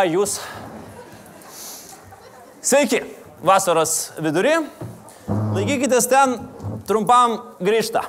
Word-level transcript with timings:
Ką 0.00 0.06
jūs? 0.08 0.38
Sveiki, 2.64 3.02
vasaros 3.44 3.90
vidury. 4.16 4.54
Laikykitės 5.28 6.06
ten, 6.08 6.38
trumpam 6.88 7.34
grįžta. 7.60 8.06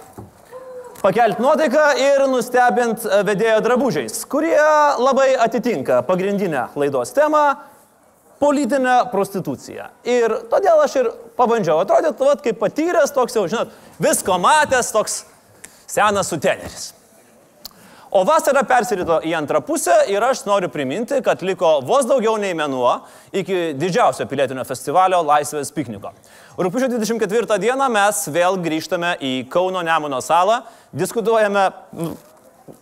Pakelt 1.01 1.41
nuotaiką 1.43 1.89
ir 1.99 2.23
nustebint 2.31 3.03
vedėjo 3.27 3.57
drabužiais, 3.65 4.21
kurie 4.31 4.55
labai 5.03 5.33
atitinka 5.35 5.99
pagrindinę 6.07 6.69
laidos 6.79 7.11
temą- 7.11 7.43
politinę 8.45 9.11
prostituciją. 9.11 9.89
Ir 10.07 10.37
todėl 10.47 10.85
aš 10.85 10.95
ir 10.95 11.11
pabandžiau 11.35 11.83
atrodyti, 11.83 12.23
vat, 12.23 12.41
kaip 12.41 12.59
patyręs, 12.59 13.11
toks 13.11 13.35
jau, 13.35 13.49
žinot, 13.51 13.67
visko 13.99 14.39
matęs, 14.39 14.93
toks 14.95 15.25
senas 15.87 16.31
suteneris. 16.31 16.93
O 18.11 18.25
vasara 18.27 18.65
persirito 18.67 19.21
į 19.23 19.31
antrą 19.37 19.61
pusę 19.63 19.93
ir 20.11 20.19
aš 20.27 20.41
noriu 20.43 20.67
priminti, 20.67 21.21
kad 21.23 21.39
liko 21.47 21.77
vos 21.87 22.03
daugiau 22.09 22.33
nei 22.41 22.51
mėnuo 22.59 22.97
iki 23.31 23.71
didžiausio 23.79 24.25
pilietinio 24.27 24.65
festivalio 24.67 25.21
Laisvės 25.23 25.71
pikniko. 25.71 26.11
Rūpiučio 26.59 26.89
24 26.91 27.55
dieną 27.63 27.87
mes 27.93 28.19
vėl 28.35 28.59
grįžtame 28.59 29.13
į 29.23 29.31
Kauno 29.53 29.79
Nemuno 29.87 30.19
salą, 30.19 30.59
diskutuojame 30.91 31.69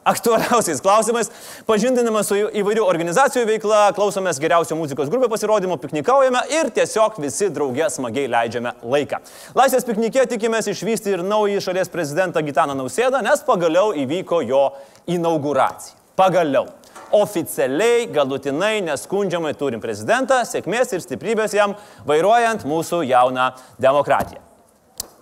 aktualiausiais 0.07 0.81
klausimais, 0.83 1.29
pažindiname 1.67 2.23
su 2.25 2.37
įvairių 2.61 2.85
organizacijų 2.85 3.45
veikla, 3.49 3.81
klausomės 3.97 4.39
geriausio 4.41 4.77
muzikos 4.79 5.11
grupė 5.11 5.29
pasirodymų, 5.31 5.79
piknikaujame 5.83 6.41
ir 6.55 6.71
tiesiog 6.75 7.19
visi 7.23 7.51
draugė 7.53 7.89
smagiai 7.93 8.29
leidžiame 8.31 8.73
laiką. 8.81 9.21
Laisvės 9.57 9.87
piknikė 9.87 10.25
tikimės 10.33 10.71
išvysti 10.73 11.15
ir 11.17 11.23
naują 11.25 11.61
šalies 11.63 11.93
prezidentą 11.93 12.43
Gitaną 12.45 12.77
Nausėdą, 12.79 13.23
nes 13.25 13.45
pagaliau 13.47 13.93
įvyko 13.93 14.43
jo 14.47 14.65
inauguracija. 15.09 15.97
Pagaliau. 16.19 16.67
Oficialiai, 17.15 18.03
galutinai, 18.13 18.81
neskundžiamai 18.85 19.55
turim 19.57 19.81
prezidentą, 19.81 20.43
sėkmės 20.45 20.93
ir 20.93 21.01
stiprybės 21.05 21.55
jam 21.57 21.73
vairuojant 22.05 22.67
mūsų 22.69 23.01
jauną 23.09 23.49
demokratiją. 23.81 24.48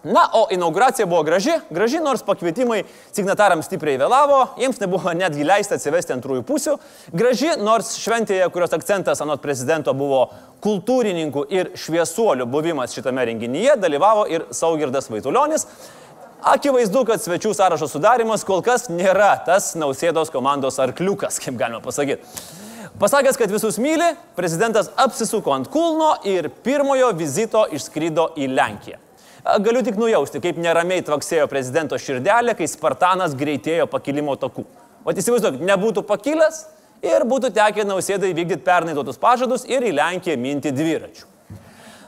Na, 0.03 0.30
o 0.34 0.48
inauguracija 0.52 1.06
buvo 1.06 1.23
graži, 1.23 1.52
graži, 1.70 1.98
nors 2.00 2.22
pakvietimai 2.23 2.84
signatarams 3.12 3.66
stipriai 3.66 3.98
vėlavo, 3.98 4.44
jiems 4.62 4.78
nebuvo 4.80 5.12
netgi 5.17 5.44
leista 5.48 5.76
atsivesti 5.76 6.14
antrųjų 6.14 6.44
pusių. 6.48 6.76
Graži, 7.17 7.50
nors 7.58 7.95
šventėje, 7.98 8.45
kurios 8.53 8.75
akcentas 8.78 9.23
anot 9.25 9.42
prezidento 9.42 9.95
buvo 9.98 10.28
kultūrininkų 10.64 11.48
ir 11.50 11.72
šviesuolių 11.75 12.45
buvimas 12.45 12.94
šitame 12.94 13.25
renginyje, 13.31 13.73
dalyvavo 13.81 14.28
ir 14.30 14.45
Saugirdas 14.53 15.09
Vaitulionis. 15.09 15.66
Akivaizdu, 16.48 17.02
kad 17.09 17.23
svečių 17.23 17.56
sąrašo 17.58 17.90
sudarimas 17.90 18.45
kol 18.45 18.62
kas 18.64 18.88
nėra 18.94 19.34
tas 19.48 19.73
nausėdos 19.75 20.30
komandos 20.31 20.78
arkliukas, 20.80 21.42
kaip 21.42 21.58
galima 21.58 21.81
pasakyti. 21.81 22.22
Pasakęs, 23.02 23.38
kad 23.38 23.52
visus 23.53 23.81
myli, 23.81 24.14
prezidentas 24.38 24.94
apsisuko 24.97 25.52
ant 25.58 25.68
kulno 25.74 26.14
ir 26.25 26.47
pirmojo 26.64 27.12
vizito 27.18 27.66
išskrido 27.74 28.29
į 28.38 28.47
Lenkiją. 28.53 29.02
Galiu 29.46 29.84
tik 29.86 30.00
nujausti, 30.00 30.42
kaip 30.44 30.58
neramiai 30.59 31.03
tvaksėjo 31.06 31.46
prezidento 31.52 31.98
širdelė, 32.02 32.56
kai 32.58 32.68
Spartanas 32.68 33.36
greitėjo 33.38 33.86
pakilimo 33.92 34.36
takų. 34.40 34.66
O 35.06 35.14
įsivaizduok, 35.14 35.62
nebūtų 35.64 36.03
pakilęs 36.08 36.66
ir 37.06 37.24
būtų 37.30 37.53
tekę 37.56 37.86
nausėdai 37.88 38.34
vykdyti 38.34 38.66
pernai 38.66 38.96
duotus 38.97 39.20
pažadus 39.22 39.64
ir 39.70 39.86
į 39.88 39.94
Lenkiją 39.96 40.36
minti 40.42 40.74
dviračių. 40.76 41.34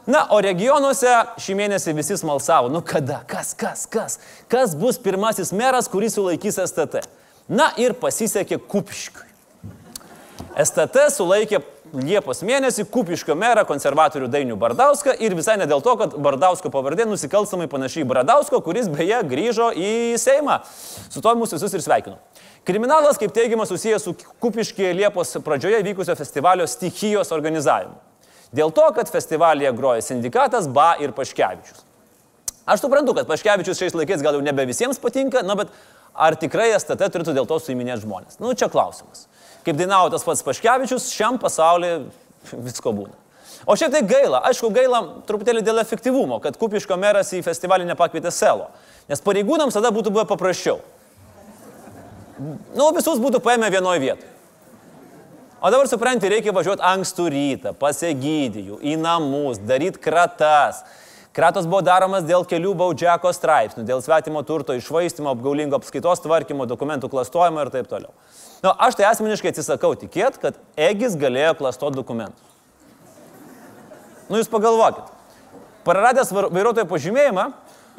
Na, 0.10 0.24
o 0.34 0.40
regionuose 0.42 1.12
šį 1.38 1.56
mėnesį 1.60 1.94
visi 1.94 2.18
smalsavo, 2.18 2.72
nu 2.74 2.82
kada, 2.82 3.22
kas, 3.30 3.54
kas, 3.54 3.86
kas, 3.86 4.18
kas 4.50 4.74
bus 4.78 4.98
pirmasis 4.98 5.54
meras, 5.54 5.90
kurį 5.92 6.10
sulaikys 6.10 6.58
STT. 6.64 7.04
Na 7.50 7.70
ir 7.78 7.94
pasisekė 7.98 8.58
Kupiškiui. 8.70 9.28
STT 10.60 11.06
sulaikė 11.14 11.62
Liepos 11.94 12.44
mėnesį 12.46 12.84
Kupiškio 12.92 13.34
merą 13.38 13.64
konservatorių 13.66 14.28
Dainių 14.30 14.58
Bardauską 14.62 15.16
ir 15.24 15.34
visai 15.38 15.56
ne 15.58 15.66
dėl 15.70 15.82
to, 15.82 15.96
kad 15.98 16.14
Bardausko 16.22 16.70
pavardė 16.74 17.08
nusikalstamai 17.10 17.66
panašiai 17.72 18.04
į 18.04 18.10
Bradausko, 18.12 18.60
kuris 18.66 18.90
beje 18.92 19.18
grįžo 19.26 19.72
į 19.74 19.92
Seimą. 20.22 20.60
Su 21.10 21.24
to 21.26 21.34
mūsų 21.40 21.58
visus 21.58 21.74
ir 21.74 21.84
sveikinu. 21.86 22.20
Kriminalas, 22.68 23.18
kaip 23.18 23.34
teigiama, 23.34 23.66
susijęs 23.66 24.06
su 24.06 24.14
Kupiškėje 24.44 24.92
Liepos 25.00 25.34
pradžioje 25.46 25.80
vykusio 25.88 26.14
festivalio 26.20 26.68
stichijos 26.70 27.34
organizavimu. 27.34 27.98
Dėl 28.54 28.74
to, 28.76 28.86
kad 28.94 29.10
festivalyje 29.10 29.74
groja 29.78 30.06
sindikatas 30.06 30.70
Ba 30.70 30.92
ir 31.02 31.16
Paškevičius. 31.18 31.86
Aš 32.70 32.84
suprantu, 32.86 33.16
kad 33.18 33.30
Paškevičius 33.30 33.82
šiais 33.82 33.98
laikais 33.98 34.22
gal 34.26 34.38
jau 34.38 34.46
nebe 34.46 34.68
visiems 34.70 35.02
patinka, 35.02 35.42
na 35.46 35.58
bet 35.58 35.74
ar 36.14 36.38
tikrai 36.38 36.70
STT 36.78 37.10
turėtų 37.10 37.34
dėl 37.38 37.50
to 37.50 37.58
suiminėti 37.64 38.04
žmonės? 38.04 38.38
Nu, 38.42 38.54
čia 38.54 38.70
klausimas 38.70 39.29
kaip 39.66 39.80
dainavo 39.80 40.12
tas 40.14 40.26
pats 40.26 40.46
Paškevičius, 40.46 41.10
šiam 41.14 41.40
pasaulyje 41.42 42.04
visko 42.66 42.94
būna. 42.96 43.16
O 43.68 43.76
šiaip 43.78 43.92
tai 43.94 44.02
gaila, 44.08 44.40
aišku, 44.50 44.72
gaila 44.74 45.02
truputėlį 45.28 45.62
dėl 45.66 45.82
efektyvumo, 45.82 46.40
kad 46.44 46.58
Kupiško 46.58 46.96
meras 46.98 47.34
į 47.36 47.44
festivalį 47.46 47.90
nepakvietė 47.92 48.32
Selo, 48.34 48.70
nes 49.12 49.22
pareigūnams 49.22 49.76
tada 49.76 49.92
būtų 49.94 50.14
buvę 50.16 50.26
paprasčiau. 50.30 50.80
Nu, 52.40 52.88
visus 52.96 53.20
būtų 53.20 53.42
paėmę 53.44 53.68
vienoje 53.74 54.00
vietoje. 54.06 54.36
O 55.60 55.68
dabar 55.68 55.90
supranti, 55.92 56.30
reikia 56.32 56.54
važiuoti 56.56 56.86
ankstų 56.88 57.26
rytą, 57.34 57.74
pasigydijų, 57.76 58.78
į 58.80 58.94
namus, 58.96 59.60
daryti 59.60 60.00
kratas. 60.00 60.86
Kratos 61.40 61.64
buvo 61.72 61.80
daromas 61.80 62.26
dėl 62.28 62.44
kelių 62.44 62.74
baudžiako 62.76 63.30
straipsnių, 63.32 63.86
dėl 63.88 64.02
svetimo 64.04 64.42
turto 64.44 64.74
išvaistimo, 64.76 65.32
apgaulingo 65.32 65.78
apskaitos 65.78 66.20
tvarkymo, 66.20 66.66
dokumentų 66.68 67.08
klastojimo 67.14 67.64
ir 67.64 67.72
taip 67.72 67.88
toliau. 67.88 68.12
Nu, 68.60 68.74
aš 68.76 68.98
tai 69.00 69.06
asmeniškai 69.08 69.54
atsisakau 69.54 69.94
tikėti, 70.02 70.42
kad 70.44 70.60
Egis 70.76 71.16
galėjo 71.16 71.54
klastoti 71.62 71.96
dokumentus. 71.96 72.44
Nu, 74.28 74.36
jūs 74.36 74.52
pagalvokit. 74.52 75.08
Praradęs 75.88 76.36
vairuotojo 76.36 76.90
pažymėjimą, 76.92 77.48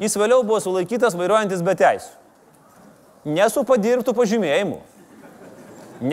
jis 0.05 0.21
vėliau 0.21 0.45
buvo 0.45 0.61
sulaikytas 0.61 1.17
vairuojantis 1.17 1.65
be 1.65 1.73
teisų. 1.81 2.13
Nesu 3.25 3.65
padirbtų 3.65 4.13
pažymėjimų. 4.21 4.83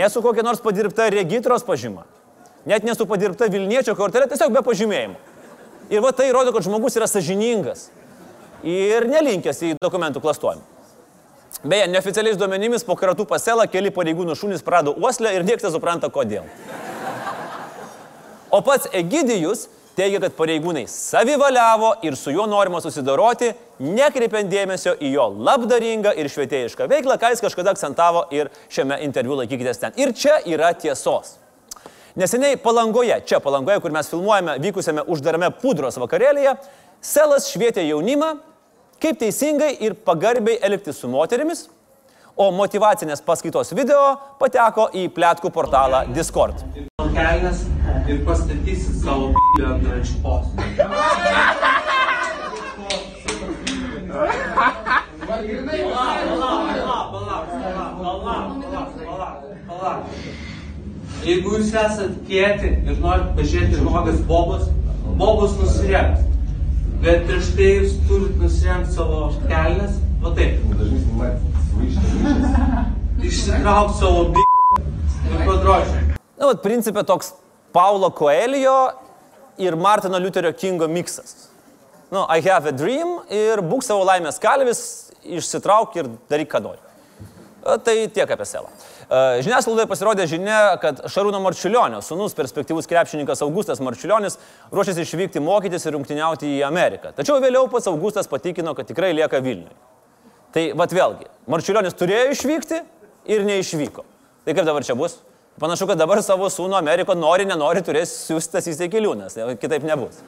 Nesu 0.00 0.24
kokia 0.24 0.48
nors 0.48 0.64
padirbta 0.64 1.12
regitros 1.12 1.68
pažyma. 1.68 2.08
Net 2.64 2.88
nesu 2.88 3.04
padirbta 3.04 3.52
Vilniečio 3.52 3.92
kortelė, 4.00 4.32
tiesiog 4.32 4.56
be 4.56 4.64
pažymėjimų. 4.64 5.27
Ir 5.88 6.02
va 6.04 6.12
tai 6.12 6.28
rodo, 6.32 6.52
kad 6.52 6.66
žmogus 6.66 6.98
yra 6.98 7.08
sažiningas 7.08 7.88
ir 8.66 9.06
nelinkęs 9.08 9.62
į 9.64 9.76
dokumentų 9.80 10.20
klastojimą. 10.20 10.64
Beje, 11.64 11.88
neoficialiais 11.90 12.36
duomenimis 12.38 12.84
po 12.86 12.94
kratų 12.98 13.24
paselą 13.26 13.64
keli 13.72 13.90
pareigūnų 13.94 14.36
šunys 14.38 14.62
prado 14.62 14.92
uoslę 15.00 15.32
ir 15.34 15.46
niekas 15.48 15.64
nesupranta 15.66 16.10
kodėl. 16.12 16.44
O 18.52 18.60
pats 18.62 18.86
Egidijus 18.92 19.66
teigia, 19.98 20.20
kad 20.22 20.36
pareigūnai 20.38 20.84
savivaliavo 20.88 21.94
ir 22.06 22.16
su 22.16 22.30
juo 22.30 22.46
norima 22.46 22.80
susidoroti, 22.84 23.50
nekreipiant 23.82 24.50
dėmesio 24.52 24.94
į 25.02 25.10
jo 25.16 25.26
labdaringą 25.48 26.12
ir 26.20 26.30
švietėjišką 26.30 26.86
veiklą, 26.92 27.18
ką 27.18 27.32
jis 27.32 27.42
kažkada 27.42 27.74
akcentavo 27.74 28.26
ir 28.34 28.52
šiame 28.70 29.00
interviu 29.08 29.40
laikykitės 29.40 29.82
ten. 29.82 29.98
Ir 29.98 30.14
čia 30.14 30.38
yra 30.46 30.70
tiesos. 30.78 31.38
Neseniai 32.16 32.56
Palangoje, 32.56 33.20
čia 33.26 33.40
Palangoje, 33.40 33.80
kur 33.84 33.92
mes 33.92 34.08
filmuojame 34.08 34.58
vykusiame 34.62 35.04
uždarame 35.12 35.50
pudros 35.60 35.98
vakarėlėje, 36.00 36.56
Selas 37.04 37.46
švietė 37.52 37.84
jaunimą, 37.86 38.32
kaip 38.98 39.20
teisingai 39.20 39.74
ir 39.86 39.94
pagarbiai 39.94 40.58
elgtis 40.66 40.98
su 40.98 41.10
moterimis, 41.10 41.68
o 42.34 42.50
motivacinės 42.54 43.22
paskaitos 43.22 43.70
video 43.74 44.16
pateko 44.40 44.88
į 44.94 45.08
plėtkų 45.14 45.50
portalą 45.54 46.06
Discord. 46.14 46.64
kelnes 47.14 47.64
ir 48.08 48.24
pastatysit 48.26 49.02
savo 49.02 49.32
p***į 49.34 49.64
ant 49.66 49.84
račpos. 49.90 50.46
Jeigu 61.28 61.58
jūs 61.58 61.74
esat 61.76 62.12
kieti 62.24 62.70
ir 62.88 63.00
norit 63.02 63.34
pažiūrėti 63.36 63.76
žmogas 63.82 64.20
bobus, 64.24 64.62
bobus 65.20 65.58
nusirengt. 65.60 66.22
Bet 67.02 67.26
prieš 67.28 67.50
tai 67.58 67.66
jūs 67.68 67.98
turit 68.08 68.38
nusirengt 68.40 68.88
savo 68.94 69.26
kelnes, 69.42 69.98
va 70.22 70.32
taip. 70.38 70.64
Išsitrauk 73.28 73.92
savo 73.98 74.24
b***į 74.32 74.46
ir 75.28 75.44
padrožį. 75.44 76.00
Na, 76.16 76.48
vat 76.48 76.64
principė 76.64 77.04
toks 77.04 77.34
Paulo 77.76 78.08
Coelho 78.08 78.78
ir 79.60 79.76
Martino 79.76 80.16
Liuterio 80.22 80.56
Kingo 80.56 80.88
miksas. 80.88 81.50
Nu, 82.08 82.24
I 82.24 82.40
have 82.48 82.72
a 82.72 82.72
dream 82.72 83.18
ir 83.28 83.60
būk 83.60 83.84
savo 83.84 84.08
laimės 84.08 84.40
kalvis, 84.40 84.80
išsitrauk 85.28 85.92
ir 86.00 86.08
daryk, 86.32 86.54
ką 86.56 86.64
nori. 86.70 86.80
Tai 87.84 88.00
tiek 88.16 88.30
apie 88.32 88.48
Selą. 88.48 88.72
E, 89.08 89.40
Žiniasklaidoje 89.40 89.88
pasirodė 89.88 90.26
žinia, 90.28 90.76
kad 90.82 91.00
Šarūno 91.08 91.40
Marčiulionio 91.40 92.02
sunus 92.04 92.36
perspektyvus 92.36 92.88
krepšininkas 92.90 93.40
Augustas 93.46 93.80
Marčiulionis 93.80 94.36
ruošiasi 94.74 95.06
išvykti 95.06 95.40
mokytis 95.40 95.88
ir 95.88 95.96
rungtyniauti 95.96 96.50
į 96.58 96.66
Ameriką. 96.68 97.14
Tačiau 97.16 97.40
vėliau 97.40 97.70
pats 97.72 97.88
Augustas 97.88 98.28
patikino, 98.28 98.74
kad 98.76 98.90
tikrai 98.90 99.14
lieka 99.16 99.40
Vilniuje. 99.40 99.72
Tai 100.52 100.64
vad 100.80 100.92
vėlgi, 100.92 101.28
Marčiulionis 101.48 101.96
turėjo 101.96 102.34
išvykti 102.34 102.82
ir 103.32 103.48
neišvyko. 103.48 104.04
Tai 104.44 104.56
kaip 104.56 104.68
dabar 104.68 104.84
čia 104.84 104.96
bus? 104.98 105.18
Panašu, 105.58 105.88
kad 105.90 105.98
dabar 105.98 106.20
savo 106.22 106.46
sūnų 106.52 106.76
Ameriko 106.78 107.16
nori, 107.18 107.48
nenori 107.48 107.80
turės 107.82 108.12
siūstas 108.28 108.68
į 108.70 108.76
Sekiliūnas, 108.76 109.40
kitaip 109.58 109.88
nebus. 109.88 110.20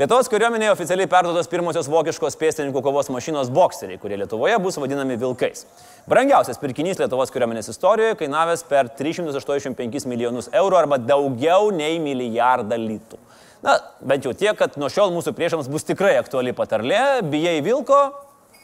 Lietuvos 0.00 0.30
kariuomenėje 0.32 0.70
oficialiai 0.72 1.08
perduotos 1.12 1.50
pirmosios 1.52 1.88
vokiškos 1.92 2.38
pėstininkų 2.40 2.80
kovos 2.86 3.10
mašinos 3.12 3.50
bokseriai, 3.52 3.98
kurie 4.00 4.16
Lietuvoje 4.16 4.54
bus 4.64 4.78
vadinami 4.80 5.18
vilkais. 5.20 5.66
Brangiausias 6.08 6.56
pirkinys 6.62 6.96
Lietuvos 7.02 7.28
kariuomenės 7.34 7.68
istorijoje 7.68 8.16
kainavęs 8.22 8.64
per 8.70 8.88
385 8.96 10.08
milijonus 10.08 10.48
eurų 10.56 10.78
arba 10.78 10.96
daugiau 11.04 11.68
nei 11.76 12.00
milijardą 12.00 12.80
litų. 12.80 13.20
Na, 13.60 13.76
bent 14.00 14.24
jau 14.24 14.32
tiek, 14.32 14.56
kad 14.56 14.80
nuo 14.80 14.88
šiol 14.88 15.12
mūsų 15.12 15.36
priešams 15.36 15.68
bus 15.68 15.84
tikrai 15.84 16.14
aktuali 16.22 16.56
patarlė, 16.56 17.20
bijai 17.28 17.58
vilko, 17.68 18.00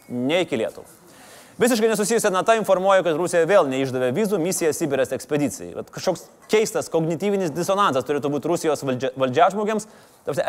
ne 0.08 0.40
iki 0.46 0.64
Lietuvų. 0.64 0.95
Visiškai 1.56 1.88
nesusijusi 1.88 2.28
Nata 2.30 2.52
informuoja, 2.58 3.00
kad 3.06 3.16
Rusija 3.16 3.46
vėl 3.48 3.64
neišdavė 3.70 4.10
vizų 4.12 4.36
misiją 4.42 4.74
Sibirės 4.76 5.14
ekspedicijai. 5.16 5.70
Bet 5.78 5.88
kažkoks 5.94 6.26
keistas 6.52 6.90
kognityvinis 6.92 7.54
disonansas 7.56 8.04
turėtų 8.04 8.28
būti 8.34 8.50
Rusijos 8.50 8.84
valdžia, 8.84 9.14
valdžiažmogiams, 9.16 9.88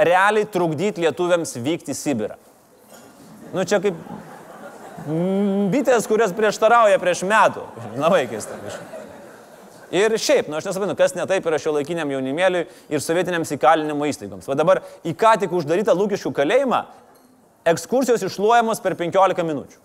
realiai 0.04 0.50
trukdyti 0.52 1.06
lietuviams 1.06 1.56
vykti 1.64 1.96
į 1.96 1.98
Sibirą. 2.02 2.36
Nu 3.54 3.64
čia 3.64 3.80
kaip 3.80 3.96
bitės, 5.72 6.10
kurias 6.12 6.36
prieštarauja 6.36 7.00
prieš 7.00 7.24
metų. 7.24 7.64
Labai 7.96 8.26
keista. 8.28 8.60
Ir 9.96 10.12
šiaip, 10.20 10.50
nu 10.52 10.60
aš 10.60 10.68
nesuprantu, 10.68 10.98
kas 11.00 11.16
netaip 11.16 11.46
yra 11.48 11.56
šio 11.64 11.72
laikiniam 11.78 12.12
jaunimėliui 12.12 12.66
ir 12.92 13.04
sovietiniams 13.04 13.56
įkalinimo 13.56 14.12
įstaigoms. 14.12 14.50
Va 14.52 14.60
dabar 14.60 14.84
į 15.08 15.16
ką 15.16 15.38
tik 15.40 15.56
uždarytą 15.56 15.96
lūkesčių 15.96 16.36
kalėjimą 16.36 16.84
ekskursijos 17.72 18.28
išluojamos 18.28 18.84
per 18.84 19.00
15 19.00 19.48
minučių. 19.48 19.80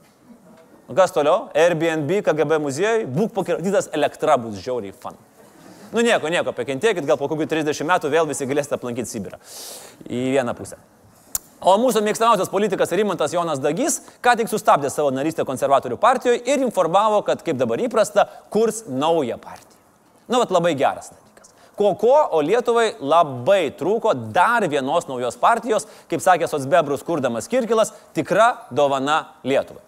Kas 0.90 1.14
toliau? 1.14 1.50
Airbnb, 1.56 2.10
KGB 2.26 2.58
muziejui, 2.62 3.04
būk 3.06 3.36
pakirtytas 3.36 3.88
elektra 3.94 4.34
bus 4.40 4.58
žiauriai 4.60 4.92
fan. 4.92 5.14
Nu 5.92 6.00
nieko, 6.00 6.30
nieko, 6.32 6.54
pakentėkit, 6.56 7.04
gal 7.04 7.18
po 7.20 7.28
kokių 7.28 7.46
30 7.50 7.84
metų 7.88 8.10
vėl 8.12 8.26
visi 8.28 8.48
galėsite 8.48 8.78
aplankyti 8.78 9.10
Sibirą. 9.10 9.38
Į 10.08 10.30
vieną 10.38 10.54
pusę. 10.56 10.80
O 11.62 11.76
mūsų 11.78 12.00
mėgstamiausias 12.02 12.50
politikas 12.50 12.90
Rimantas 12.96 13.34
Jonas 13.36 13.60
Dagys 13.62 14.00
ką 14.24 14.34
tik 14.40 14.48
sustabdė 14.50 14.90
savo 14.90 15.12
narystę 15.14 15.44
konservatorių 15.46 15.98
partijoje 16.00 16.40
ir 16.48 16.64
informavo, 16.64 17.20
kad 17.22 17.44
kaip 17.46 17.60
dabar 17.60 17.78
įprasta, 17.84 18.26
kurs 18.50 18.82
naują 18.88 19.38
partiją. 19.38 19.78
Nu, 20.26 20.40
vat 20.40 20.50
labai 20.50 20.72
geras 20.80 21.12
dalykas. 21.12 21.52
Ko 21.78 21.92
ko, 22.00 22.16
o 22.34 22.42
Lietuvai 22.42 22.96
labai 22.98 23.70
trūko 23.78 24.16
dar 24.34 24.66
vienos 24.66 25.06
naujos 25.06 25.38
partijos, 25.38 25.86
kaip 26.10 26.24
sakė 26.24 26.50
Sotsbebrus 26.50 27.04
kurdamas 27.06 27.46
Kirkilas, 27.52 27.94
tikra 28.16 28.66
dovana 28.74 29.22
Lietuvai. 29.46 29.84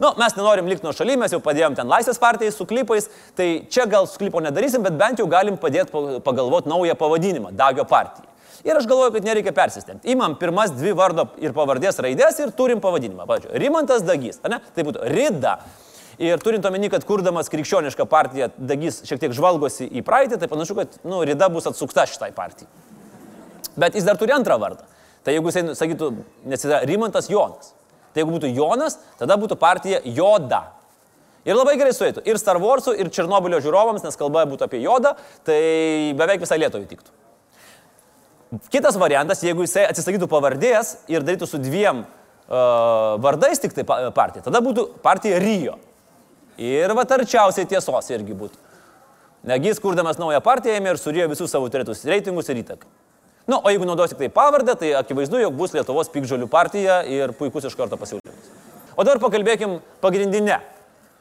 Nu, 0.00 0.12
mes 0.20 0.34
nenorim 0.36 0.68
likti 0.68 0.84
nuo 0.84 0.92
šaly, 0.96 1.16
mes 1.16 1.32
jau 1.32 1.40
padėjom 1.40 1.76
ten 1.78 1.88
Laisvės 1.88 2.20
partijai 2.20 2.52
su 2.52 2.66
klipais, 2.68 3.08
tai 3.36 3.66
čia 3.72 3.86
gal 3.88 4.08
su 4.10 4.20
klipo 4.20 4.42
nedarysim, 4.44 4.84
bet 4.84 4.96
bent 5.00 5.22
jau 5.22 5.28
galim 5.30 5.56
padėti 5.60 6.20
pagalvoti 6.24 6.68
naują 6.68 6.96
pavadinimą- 7.00 7.54
Dagio 7.62 7.84
partija. 7.88 8.28
Ir 8.66 8.76
aš 8.76 8.86
galvoju, 8.86 9.12
kad 9.14 9.24
nereikia 9.24 9.52
persistengti. 9.54 10.10
Imam 10.10 10.34
pirmas 10.34 10.72
dvi 10.74 10.92
vardo 10.92 11.28
ir 11.38 11.52
pavardės 11.52 12.00
raidės 12.02 12.40
ir 12.40 12.50
turim 12.50 12.80
pavadinimą. 12.80 13.26
Pavyzdžiui, 13.26 13.58
Rimantas 13.62 14.02
Dagys, 14.02 14.40
ne? 14.48 14.58
Tai 14.74 14.84
būtų 14.84 15.06
Rida. 15.12 15.58
Ir 16.18 16.38
turint 16.38 16.64
omeny, 16.64 16.90
kad 16.90 17.04
kurdamas 17.04 17.48
krikščionišką 17.52 18.08
partiją 18.08 18.50
Dagys 18.58 19.02
šiek 19.06 19.20
tiek 19.20 19.32
žvalgosi 19.36 19.86
į 19.86 20.02
praeitį, 20.02 20.40
tai 20.40 20.48
panašu, 20.48 20.74
kad 20.74 20.98
nu, 21.04 21.22
Rida 21.22 21.48
bus 21.48 21.66
atsukta 21.66 22.06
šitai 22.08 22.32
partijai. 22.34 22.68
Bet 23.76 23.94
jis 23.94 24.04
dar 24.04 24.16
turi 24.16 24.32
antrą 24.32 24.58
vardą. 24.58 24.82
Tai 25.22 25.34
jeigu 25.34 25.52
jisai 25.52 25.76
sakytų, 25.76 26.10
nes 26.48 26.64
yra 26.64 26.80
Rimantas 26.88 27.28
Jonas. 27.30 27.75
Tai 28.16 28.22
jeigu 28.22 28.32
būtų 28.32 28.48
Jonas, 28.56 28.94
tada 29.20 29.36
būtų 29.36 29.58
partija 29.60 30.00
Joda. 30.08 30.62
Ir 31.44 31.52
labai 31.52 31.74
gerai 31.76 31.92
suėtų. 31.92 32.22
Ir 32.24 32.40
Star 32.40 32.56
Warsų, 32.56 32.94
ir 32.96 33.10
Černobilio 33.12 33.60
žiūrovams, 33.60 34.00
nes 34.06 34.16
kalba 34.16 34.46
būtų 34.48 34.64
apie 34.64 34.80
Jodą, 34.80 35.12
tai 35.44 35.60
beveik 36.16 36.40
visai 36.40 36.56
Lietuvai 36.62 36.88
tiktų. 36.88 37.12
Kitas 38.72 38.96
variantas, 38.96 39.44
jeigu 39.44 39.66
jisai 39.66 39.84
atsisakytų 39.90 40.30
pavardės 40.32 40.94
ir 41.12 41.26
darytų 41.26 41.50
su 41.50 41.60
dviem 41.60 42.06
uh, 42.06 43.20
vardais 43.20 43.60
tik 43.60 43.76
tai 43.76 43.84
partija, 43.84 44.46
tada 44.48 44.64
būtų 44.64 44.88
partija 45.04 45.36
Rio. 45.42 45.76
Ir 46.56 46.96
vatarčiausiai 46.96 47.68
tiesos 47.68 48.10
irgi 48.16 48.32
būtų. 48.32 48.62
Negys, 49.46 49.78
kurdamas 49.82 50.16
naują 50.16 50.40
partiją, 50.40 50.80
ėmė 50.80 50.94
ir 50.94 51.02
surijo 51.04 51.28
visus 51.28 51.52
savo 51.52 51.68
turėtus 51.68 52.00
reitingus 52.08 52.48
ir 52.48 52.64
įtaką. 52.64 52.88
Na, 53.46 53.54
nu, 53.54 53.60
o 53.62 53.70
jeigu 53.70 53.86
naudos 53.86 54.10
tik 54.10 54.18
tai 54.18 54.28
pavardę, 54.28 54.74
tai 54.74 54.88
akivaizdu, 54.98 55.38
jog 55.38 55.54
bus 55.54 55.70
Lietuvos 55.70 56.08
pikžolių 56.10 56.48
partija 56.50 56.96
ir 57.06 57.30
puikus 57.38 57.68
iš 57.68 57.76
karto 57.78 57.94
pasiūlymas. 57.94 58.48
O 58.98 59.04
dabar 59.06 59.20
pakalbėkim 59.22 59.76
pagrindinę 60.02 60.56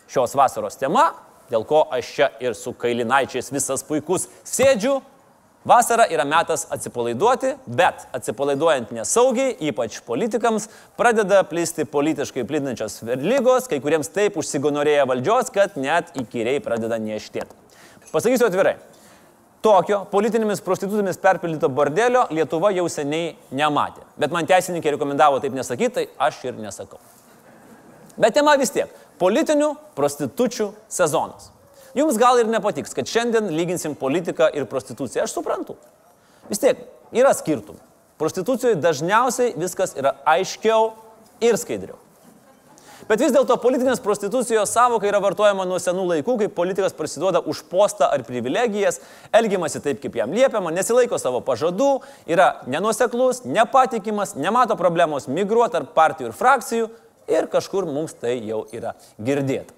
šios 0.10 0.34
vasaros 0.34 0.80
tema, 0.82 1.12
dėl 1.52 1.68
ko 1.70 1.84
aš 1.94 2.10
čia 2.16 2.30
ir 2.42 2.56
su 2.58 2.74
kailinaičiais 2.82 3.52
visas 3.54 3.86
puikus 3.86 4.26
sėdžiu. 4.42 5.04
Vasara 5.70 6.08
yra 6.14 6.26
metas 6.26 6.66
atsipalaiduoti, 6.74 7.52
bet 7.66 8.08
atsipalaiduojant 8.14 8.90
nesaugiai, 8.98 9.54
ypač 9.70 10.00
politikams, 10.06 10.66
pradeda 10.98 11.44
plisti 11.46 11.86
politiškai 11.90 12.46
plintančios 12.50 13.00
lygos, 13.22 13.70
kai 13.70 13.78
kuriems 13.86 14.10
taip 14.14 14.42
užsigonorėja 14.42 15.06
valdžios, 15.10 15.54
kad 15.54 15.78
net 15.78 16.10
įkyriai 16.18 16.58
pradeda 16.66 16.98
nieštėti. 17.02 17.54
Pasakysiu 18.10 18.50
atvirai, 18.50 18.78
Tokio 19.66 20.04
politinėmis 20.12 20.60
prostitutėmis 20.62 21.18
perpildyto 21.18 21.72
bordelio 21.74 22.28
Lietuva 22.30 22.70
jau 22.76 22.84
seniai 22.92 23.32
nematė. 23.50 24.04
Bet 24.22 24.34
man 24.36 24.46
teisininkai 24.46 24.94
rekomendavo 24.94 25.40
taip 25.42 25.56
nesakyti, 25.58 25.94
tai 25.96 26.28
aš 26.28 26.44
ir 26.46 26.60
nesakau. 26.62 27.00
Bet 28.14 28.36
tema 28.38 28.54
vis 28.62 28.70
tiek- 28.70 28.92
politinių 29.24 29.72
prostitučių 29.98 30.70
sezonas. 30.88 31.50
Jums 31.96 32.18
gal 32.20 32.38
ir 32.38 32.46
nepatiks, 32.46 32.94
kad 32.94 33.06
šiandien 33.06 33.50
lyginsim 33.50 33.96
politiką 33.96 34.54
ir 34.54 34.66
prostituciją. 34.66 35.24
Aš 35.24 35.34
suprantu. 35.34 35.76
Vis 36.48 36.60
tiek 36.60 36.78
yra 37.12 37.34
skirtumų. 37.34 37.80
Prostitucijoje 38.20 38.76
dažniausiai 38.76 39.56
viskas 39.58 39.96
yra 39.96 40.16
aiškiau 40.26 40.94
ir 41.42 41.58
skaidriau. 41.58 41.98
Bet 43.06 43.22
vis 43.22 43.34
dėlto 43.36 43.60
politinės 43.62 44.00
prostitucijos 44.02 44.72
savoka 44.74 45.06
yra 45.06 45.20
vartojama 45.22 45.68
nuo 45.70 45.78
senų 45.82 46.08
laikų, 46.10 46.40
kai 46.40 46.48
politikas 46.50 46.96
prasiduoda 46.98 47.44
už 47.46 47.62
postą 47.70 48.08
ar 48.10 48.24
privilegijas, 48.26 48.98
elgiamasi 49.36 49.82
taip, 49.86 50.00
kaip 50.02 50.18
jam 50.18 50.34
liepiama, 50.34 50.74
nesilaiko 50.74 51.20
savo 51.22 51.44
pažadų, 51.46 51.92
yra 52.26 52.64
nenuseklus, 52.66 53.44
nepatikimas, 53.46 54.34
nemato 54.40 54.78
problemos 54.80 55.30
migruoti 55.30 55.78
tarp 55.78 55.92
partijų 55.94 56.32
ir 56.32 56.38
frakcijų 56.40 56.88
ir 57.30 57.50
kažkur 57.54 57.86
mums 57.86 58.18
tai 58.18 58.40
jau 58.42 58.64
yra 58.74 58.96
girdėta. 59.22 59.76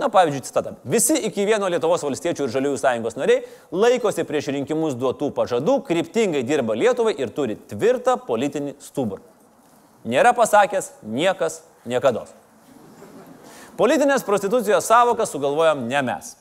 Na, 0.00 0.08
pavyzdžiui, 0.12 0.44
citata. 0.44 0.74
Visi 0.88 1.16
iki 1.28 1.44
vieno 1.44 1.68
Lietuvos 1.68 2.04
valstiečių 2.04 2.46
ir 2.46 2.52
žaliųjų 2.54 2.78
sąjungos 2.80 3.18
nariai 3.20 3.42
laikosi 3.72 4.24
prieš 4.28 4.48
rinkimus 4.54 4.96
duotų 5.00 5.28
pažadų, 5.36 5.74
kryptingai 5.88 6.40
dirba 6.48 6.76
Lietuvai 6.76 7.12
ir 7.20 7.32
turi 7.36 7.58
tvirtą 7.72 8.16
politinį 8.24 8.78
stuburą. 8.80 9.20
Nėra 10.08 10.32
pasakęs 10.36 10.94
niekas 11.04 11.60
niekada. 11.84 12.24
Politinės 13.80 14.26
prostitucijos 14.26 14.84
savoką 14.90 15.24
sugalvojom 15.24 15.86
ne 15.88 16.02
mes. 16.04 16.34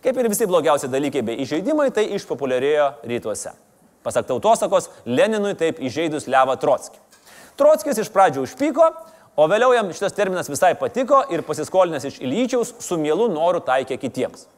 Kaip 0.00 0.16
ir 0.16 0.30
visi 0.32 0.46
blogiausi 0.48 0.88
dalykai 0.88 1.20
bei 1.26 1.42
įžeidimai, 1.44 1.90
tai 1.92 2.06
išpopuliarėjo 2.16 2.86
rytuose. 3.10 3.52
Pasak 4.06 4.24
tautosakos, 4.30 4.88
Leninui 5.04 5.52
taip 5.60 5.82
įžeidus 5.84 6.24
Levą 6.32 6.54
Trotskį. 6.62 6.96
Trotskis 7.60 8.00
iš 8.00 8.08
pradžių 8.14 8.46
užpyko, 8.46 8.88
o 9.36 9.48
vėliau 9.52 9.76
jam 9.76 9.92
šitas 9.92 10.16
terminas 10.16 10.48
visai 10.48 10.72
patiko 10.80 11.20
ir 11.28 11.44
pasiskolinęs 11.44 12.08
iš 12.08 12.18
Ilyčiaus 12.24 12.72
su 12.80 12.96
mielu 12.96 13.28
noru 13.28 13.60
taikė 13.60 14.00
kitiems. 14.00 14.48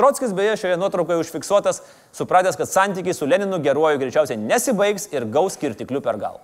Trotskis 0.00 0.32
beje 0.32 0.56
šioje 0.62 0.80
nuotraukoje 0.80 1.20
užfiksuotas, 1.26 1.84
supratęs, 2.16 2.56
kad 2.56 2.72
santykiai 2.72 3.12
su 3.16 3.28
Leninu 3.28 3.60
geruoju 3.60 4.00
greičiausiai 4.00 4.40
nesibaigs 4.40 5.10
ir 5.12 5.28
gaus 5.28 5.60
kirtikliu 5.60 6.00
per 6.00 6.16
galvą. 6.24 6.40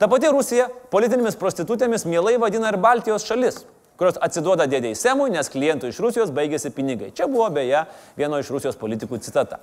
Ta 0.00 0.08
pati 0.08 0.32
Rusija 0.32 0.70
politinėmis 0.88 1.36
prostitutėmis 1.36 2.08
mielai 2.08 2.38
vadina 2.40 2.72
ir 2.72 2.80
Baltijos 2.80 3.28
šalis 3.28 3.66
kurios 3.98 4.18
atsiduoda 4.22 4.68
dėdėjai 4.70 4.98
Semui, 4.98 5.30
nes 5.34 5.50
klientų 5.52 5.90
iš 5.90 5.98
Rusijos 6.04 6.32
baigėsi 6.34 6.72
pinigai. 6.74 7.10
Čia 7.14 7.26
buvo 7.30 7.48
beje 7.52 7.84
vieno 8.18 8.38
iš 8.40 8.52
Rusijos 8.54 8.78
politikų 8.80 9.20
citata. 9.24 9.60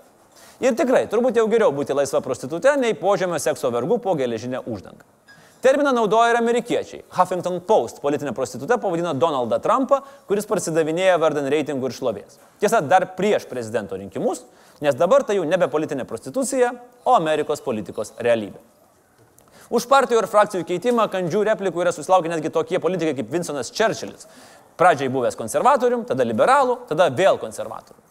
Ir 0.63 0.75
tikrai, 0.75 1.03
turbūt 1.11 1.35
jau 1.39 1.47
geriau 1.51 1.73
būti 1.75 1.95
laisva 1.95 2.21
prostitutė, 2.23 2.77
nei 2.79 2.95
požemio 2.95 3.39
sekso 3.43 3.71
vergu 3.73 3.97
po 3.99 4.15
geležinę 4.15 4.61
uždangą. 4.63 5.03
Terminą 5.65 5.91
naudoja 5.97 6.29
ir 6.29 6.37
amerikiečiai. 6.37 7.01
Huffington 7.15 7.57
Post 7.65 7.97
politinę 8.01 8.35
prostitutę 8.37 8.77
pavadino 8.77 9.15
Donaldą 9.17 9.57
Trumpą, 9.59 10.03
kuris 10.29 10.45
parsidavinėja 10.45 11.17
vardan 11.19 11.49
reitingų 11.49 11.89
ir 11.89 11.95
šlovės. 11.95 12.37
Tiesa, 12.61 12.83
dar 12.85 13.07
prieš 13.17 13.47
prezidento 13.49 13.97
rinkimus, 13.97 14.43
nes 14.85 14.95
dabar 14.95 15.25
tai 15.25 15.39
jau 15.39 15.47
nebe 15.49 15.67
politinė 15.71 16.05
prostitucija, 16.05 16.69
o 17.03 17.17
Amerikos 17.17 17.65
politikos 17.65 18.13
realybė. 18.21 18.61
Už 19.69 19.87
partijų 19.89 20.21
ir 20.21 20.29
frakcijų 20.29 20.65
keitimą 20.69 21.07
kandžių 21.13 21.45
replikų 21.49 21.85
yra 21.85 21.93
susilaukę 21.95 22.29
netgi 22.29 22.51
tokie 22.53 22.79
politikai 22.81 23.15
kaip 23.17 23.31
Vinsonas 23.33 23.71
Čerčilis. 23.73 24.27
Pradžiai 24.77 25.09
buvęs 25.09 25.37
konservatorium, 25.39 26.03
tada 26.05 26.25
liberalų, 26.27 26.81
tada 26.89 27.07
vėl 27.09 27.39
konservatorium. 27.41 28.01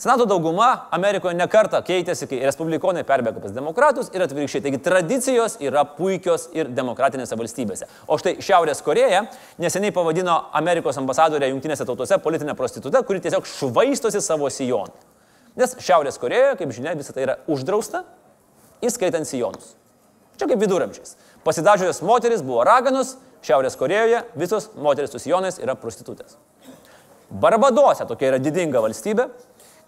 Senato 0.00 0.24
dauguma 0.24 0.86
Amerikoje 0.96 1.36
nekarta 1.36 1.82
keitėsi, 1.84 2.24
kai 2.24 2.38
respublikonai 2.40 3.02
perbėgo 3.04 3.42
pas 3.42 3.52
demokratus 3.52 4.08
ir 4.16 4.24
atvirkščiai. 4.24 4.62
Taigi 4.64 4.78
tradicijos 4.80 5.58
yra 5.60 5.82
puikios 5.84 6.46
ir 6.56 6.70
demokratinėse 6.72 7.36
valstybėse. 7.36 7.88
O 8.08 8.16
štai 8.20 8.38
Šiaurės 8.40 8.80
Koreja 8.84 9.26
neseniai 9.60 9.92
pavadino 9.92 10.38
Amerikos 10.56 10.96
ambasadorę 11.00 11.50
Junktinėse 11.52 11.84
tautose 11.84 12.16
politinę 12.24 12.56
prostitutę, 12.56 13.04
kuri 13.04 13.20
tiesiog 13.20 13.44
švaistosi 13.48 14.24
savo 14.24 14.48
sijoną. 14.48 14.96
Nes 15.60 15.76
Šiaurės 15.84 16.16
Korejoje, 16.22 16.56
kaip 16.62 16.72
žinia, 16.72 16.96
visą 16.96 17.12
tai 17.12 17.28
yra 17.28 17.36
uždrausta, 17.52 18.06
įskaitant 18.80 19.28
sijonus. 19.28 19.74
Čia 20.40 20.46
kaip 20.48 20.62
viduramžiais. 20.62 21.18
Pasidažiusios 21.44 22.00
moteris 22.00 22.40
buvo 22.40 22.62
raganus, 22.64 23.18
Šiaurės 23.44 23.76
Korejoje 23.76 24.22
visos 24.40 24.70
moteris 24.80 25.12
su 25.12 25.20
sijonais 25.20 25.58
yra 25.60 25.74
prostitutės. 25.76 26.38
Barbadose 27.30 28.06
tokia 28.08 28.30
yra 28.30 28.38
didinga 28.40 28.80
valstybė, 28.80 29.26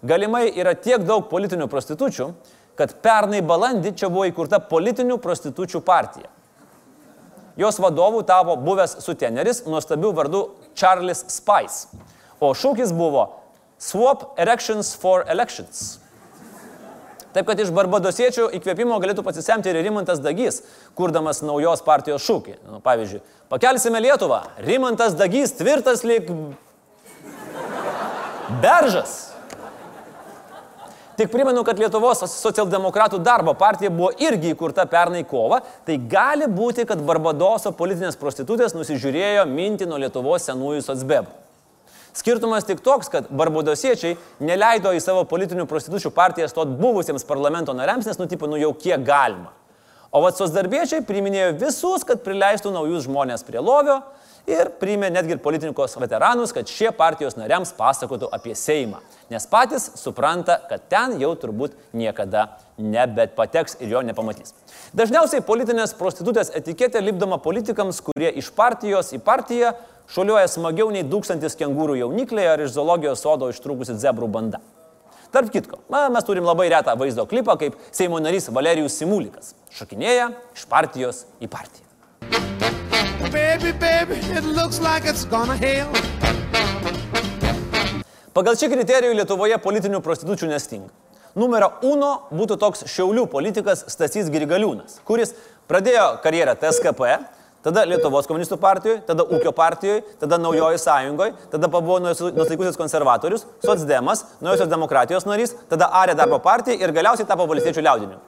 galimai 0.05 0.45
yra 0.53 0.75
tiek 0.77 1.01
daug 1.09 1.25
politinių 1.31 1.65
prostitučių, 1.71 2.29
kad 2.77 2.93
pernai 3.01 3.41
balandį 3.45 3.95
čia 3.97 4.11
buvo 4.13 4.27
įkurta 4.29 4.61
politinių 4.69 5.17
prostitučių 5.21 5.81
partija. 5.85 6.29
Jos 7.57 7.81
vadovų 7.81 8.21
tapo 8.29 8.53
buvęs 8.57 8.99
suteneris 9.05 9.63
nuostabių 9.65 10.13
vardų 10.21 10.43
Charles 10.77 11.25
Spice, 11.33 11.97
o 12.41 12.53
šūkis 12.53 12.93
buvo 12.93 13.27
Swap 13.81 14.37
Erections 14.37 14.93
for 14.97 15.25
Elections. 15.29 15.99
Taip 17.33 17.47
kad 17.49 17.59
iš 17.59 17.71
barbadosiečių 17.73 18.51
įkvėpimo 18.59 18.99
galėtų 19.01 19.25
pasisemti 19.25 19.71
ir 19.71 19.79
Rimantas 19.81 20.21
Dagys, 20.21 20.61
kurdamas 20.97 21.41
naujos 21.41 21.81
partijos 21.85 22.21
šūkį. 22.27 22.59
Nu, 22.69 22.81
pavyzdžiui, 22.85 23.23
pakelsime 23.49 24.01
Lietuvą. 24.03 24.43
Rimantas 24.61 25.17
Dagys 25.17 25.55
tvirtas 25.57 26.05
lyg 26.05 26.29
beržas. 28.61 29.33
Tik 31.17 31.29
primenu, 31.29 31.61
kad 31.65 31.77
Lietuvos 31.77 32.23
socialdemokratų 32.25 33.19
darbo 33.21 33.53
partija 33.57 33.91
buvo 33.93 34.09
irgi 34.21 34.53
įkurta 34.53 34.87
pernai 34.89 35.21
kovą, 35.29 35.59
tai 35.85 35.99
gali 36.09 36.47
būti, 36.49 36.87
kad 36.89 37.01
Barbadoso 37.05 37.69
politinės 37.77 38.17
prostitutės 38.17 38.73
nusižiūrėjo 38.73 39.45
mintį 39.49 39.89
nuo 39.89 40.01
Lietuvos 40.01 40.49
senųjų 40.49 40.81
socbebų. 40.85 41.29
Skirtumas 42.13 42.67
tik 42.67 42.83
toks, 42.85 43.09
kad 43.09 43.29
barbadosiečiai 43.33 44.17
neleido 44.43 44.91
į 44.93 45.01
savo 45.01 45.23
politinių 45.29 45.65
prostitučių 45.69 46.13
partiją 46.13 46.49
stot 46.51 46.75
buvusiems 46.77 47.25
parlamento 47.25 47.73
nariams, 47.73 48.05
nes 48.05 48.21
nutipo 48.21 48.49
nu 48.49 48.59
jau 48.61 48.73
kiek 48.77 49.01
galima. 49.05 49.49
O 50.13 50.21
vat 50.21 50.37
sosdarbiečiai 50.37 51.01
priminėjo 51.07 51.55
visus, 51.57 52.05
kad 52.05 52.21
prileistų 52.21 52.69
naujus 52.75 53.07
žmonės 53.07 53.41
prie 53.47 53.57
lovio, 53.57 54.03
ir 54.49 54.73
priėmė 54.79 55.09
netgi 55.13 55.37
ir 55.37 55.41
politikos 55.43 55.95
veteranus, 55.99 56.51
kad 56.55 56.67
šie 56.67 56.91
partijos 56.95 57.37
nariams 57.39 57.71
pasakotų 57.77 58.27
apie 58.35 58.55
Seimą, 58.59 58.99
nes 59.31 59.47
patys 59.49 59.89
supranta, 59.99 60.57
kad 60.69 60.83
ten 60.91 61.15
jau 61.21 61.31
turbūt 61.39 61.77
niekada 61.95 62.49
nebet 62.77 63.37
pateks 63.37 63.77
ir 63.79 63.93
jo 63.93 64.03
nepamatys. 64.03 64.53
Dažniausiai 64.97 65.43
politinės 65.45 65.95
prostitutės 65.97 66.51
etiketė 66.57 67.01
lipdoma 67.03 67.39
politikams, 67.41 68.01
kurie 68.03 68.31
iš 68.41 68.51
partijos 68.53 69.13
į 69.15 69.21
partiją 69.23 69.73
šoliuoja 70.11 70.49
smagiau 70.51 70.89
nei 70.91 71.05
tūkstantis 71.07 71.57
kengūrų 71.59 71.99
jaunikliai 72.01 72.49
ar 72.55 72.65
iš 72.65 72.75
zoologijos 72.75 73.23
sodo 73.23 73.51
ištrūkusi 73.53 73.95
zebrų 74.01 74.31
banda. 74.33 74.59
Tarp 75.33 75.49
kitko, 75.53 75.79
na, 75.89 76.09
mes 76.13 76.27
turim 76.27 76.45
labai 76.45 76.67
retą 76.73 76.93
vaizdo 76.99 77.25
klipą, 77.29 77.57
kaip 77.61 77.79
Seimo 77.91 78.19
narys 78.21 78.51
Valerijus 78.53 78.99
Simulikas 78.99 79.55
šokinėja 79.73 80.29
iš 80.53 80.67
partijos 80.69 81.25
į 81.41 81.49
partiją 81.49 81.93
baby, 83.33 83.73
baby, 83.79 84.15
like. 84.85 85.09
Pagal 88.33 88.57
šį 88.57 88.69
kriterijų 88.73 89.15
Lietuvoje 89.17 89.57
politinių 89.61 90.01
prostitučių 90.05 90.49
nestinga. 90.49 90.89
Numerio 91.37 91.71
uno 91.89 92.11
būtų 92.33 92.59
toks 92.61 92.85
šiaulių 92.93 93.25
politikas 93.29 93.85
Stasys 93.89 94.29
Grigaliūnas, 94.33 94.99
kuris 95.05 95.33
pradėjo 95.69 96.19
karjerą 96.21 96.53
TSKP, 96.61 97.15
tada 97.63 97.85
Lietuvos 97.89 98.27
komunistų 98.29 98.57
partijoje, 98.61 99.01
tada 99.07 99.25
Ūkio 99.25 99.53
partijoje, 99.55 100.03
tada 100.21 100.39
Naujojo 100.41 100.79
sąjungoje, 100.81 101.35
tada 101.51 101.69
pabuvo 101.71 101.99
nusaikusis 102.03 102.79
konservatorius, 102.79 103.45
Sotsdemas, 103.65 104.25
Naujosios 104.43 104.71
demokratijos 104.71 105.27
narys, 105.29 105.55
tada 105.69 105.91
Arė 106.01 106.17
darbo 106.19 106.39
partija 106.43 106.79
ir 106.79 106.95
galiausiai 106.95 107.29
tapo 107.29 107.47
valstiečių 107.49 107.85
liaudiniu. 107.85 108.19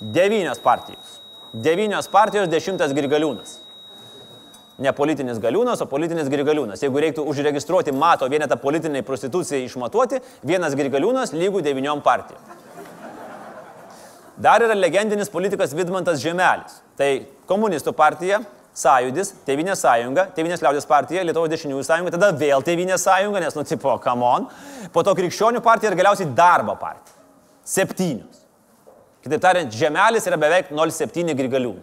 Devynios 0.00 0.60
partijos. 0.62 1.16
Devynios 1.52 2.10
partijos, 2.12 2.50
dešimtas 2.52 2.94
Grigaliūnas 2.94 3.58
ne 4.78 4.92
politinis 4.94 5.40
galiūnas, 5.42 5.82
o 5.82 5.88
politinis 5.90 6.30
grigaliūnas. 6.30 6.82
Jeigu 6.84 7.02
reiktų 7.02 7.24
užregistruoti 7.30 7.94
mato 7.94 8.28
vienetą 8.30 8.58
politiniai 8.62 9.02
prostitucijai 9.06 9.64
išmatuoti, 9.66 10.22
vienas 10.46 10.76
grigaliūnas 10.78 11.34
lygų 11.34 11.64
devyniom 11.66 12.02
partijom. 12.06 12.54
Dar 14.38 14.62
yra 14.62 14.74
legendinis 14.78 15.30
politikas 15.30 15.74
Vidmantas 15.74 16.20
Žemelis. 16.22 16.78
Tai 16.98 17.10
komunistų 17.50 17.90
partija, 17.98 18.38
sąjūdis, 18.78 19.32
Tevinės 19.46 19.82
sąjunga, 19.82 20.28
Tevinės 20.36 20.62
liaudės 20.62 20.86
partija, 20.86 21.24
Lietuvos 21.26 21.50
dešiniųjų 21.50 21.86
sąjunga, 21.86 22.12
tada 22.14 22.30
vėl 22.38 22.62
Tevinės 22.62 23.02
sąjunga, 23.02 23.42
nes, 23.42 23.56
nu, 23.58 23.64
tipo, 23.66 23.96
come 24.04 24.26
on. 24.26 24.46
Po 24.94 25.02
to 25.02 25.14
krikščionių 25.18 25.62
partija 25.64 25.90
ir 25.90 25.98
galiausiai 25.98 26.30
darbo 26.38 26.76
partija. 26.78 27.16
Septynios. 27.66 28.44
Kitaip 29.26 29.42
tariant, 29.42 29.74
Žemelis 29.74 30.30
yra 30.30 30.38
beveik 30.38 30.70
0,7 30.70 31.34
grigaliūnų. 31.34 31.82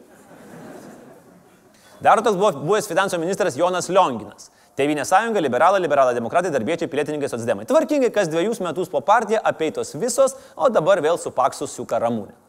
Dar 2.06 2.24
toks 2.24 2.40
buvo 2.40 2.54
buvęs 2.62 2.88
finansų 2.88 3.20
ministras 3.20 3.60
Jonas 3.60 3.92
Lionginas. 3.92 4.48
Tevinė 4.80 5.04
sąjunga, 5.08 5.44
liberalai, 5.44 5.84
liberalai 5.84 6.16
demokratai, 6.16 6.52
darbiečiai, 6.56 6.88
pilietininkai, 6.92 7.28
socdemai. 7.32 7.68
Tvarkingai 7.68 8.12
kas 8.16 8.32
dviejus 8.32 8.60
metus 8.64 8.92
po 8.92 9.04
partiją 9.04 9.44
apeitos 9.44 9.96
visos, 10.00 10.36
o 10.56 10.72
dabar 10.72 11.04
vėl 11.04 11.20
su 11.20 11.32
paksu 11.36 11.68
siuka 11.72 12.00
ramūnė. 12.04 12.45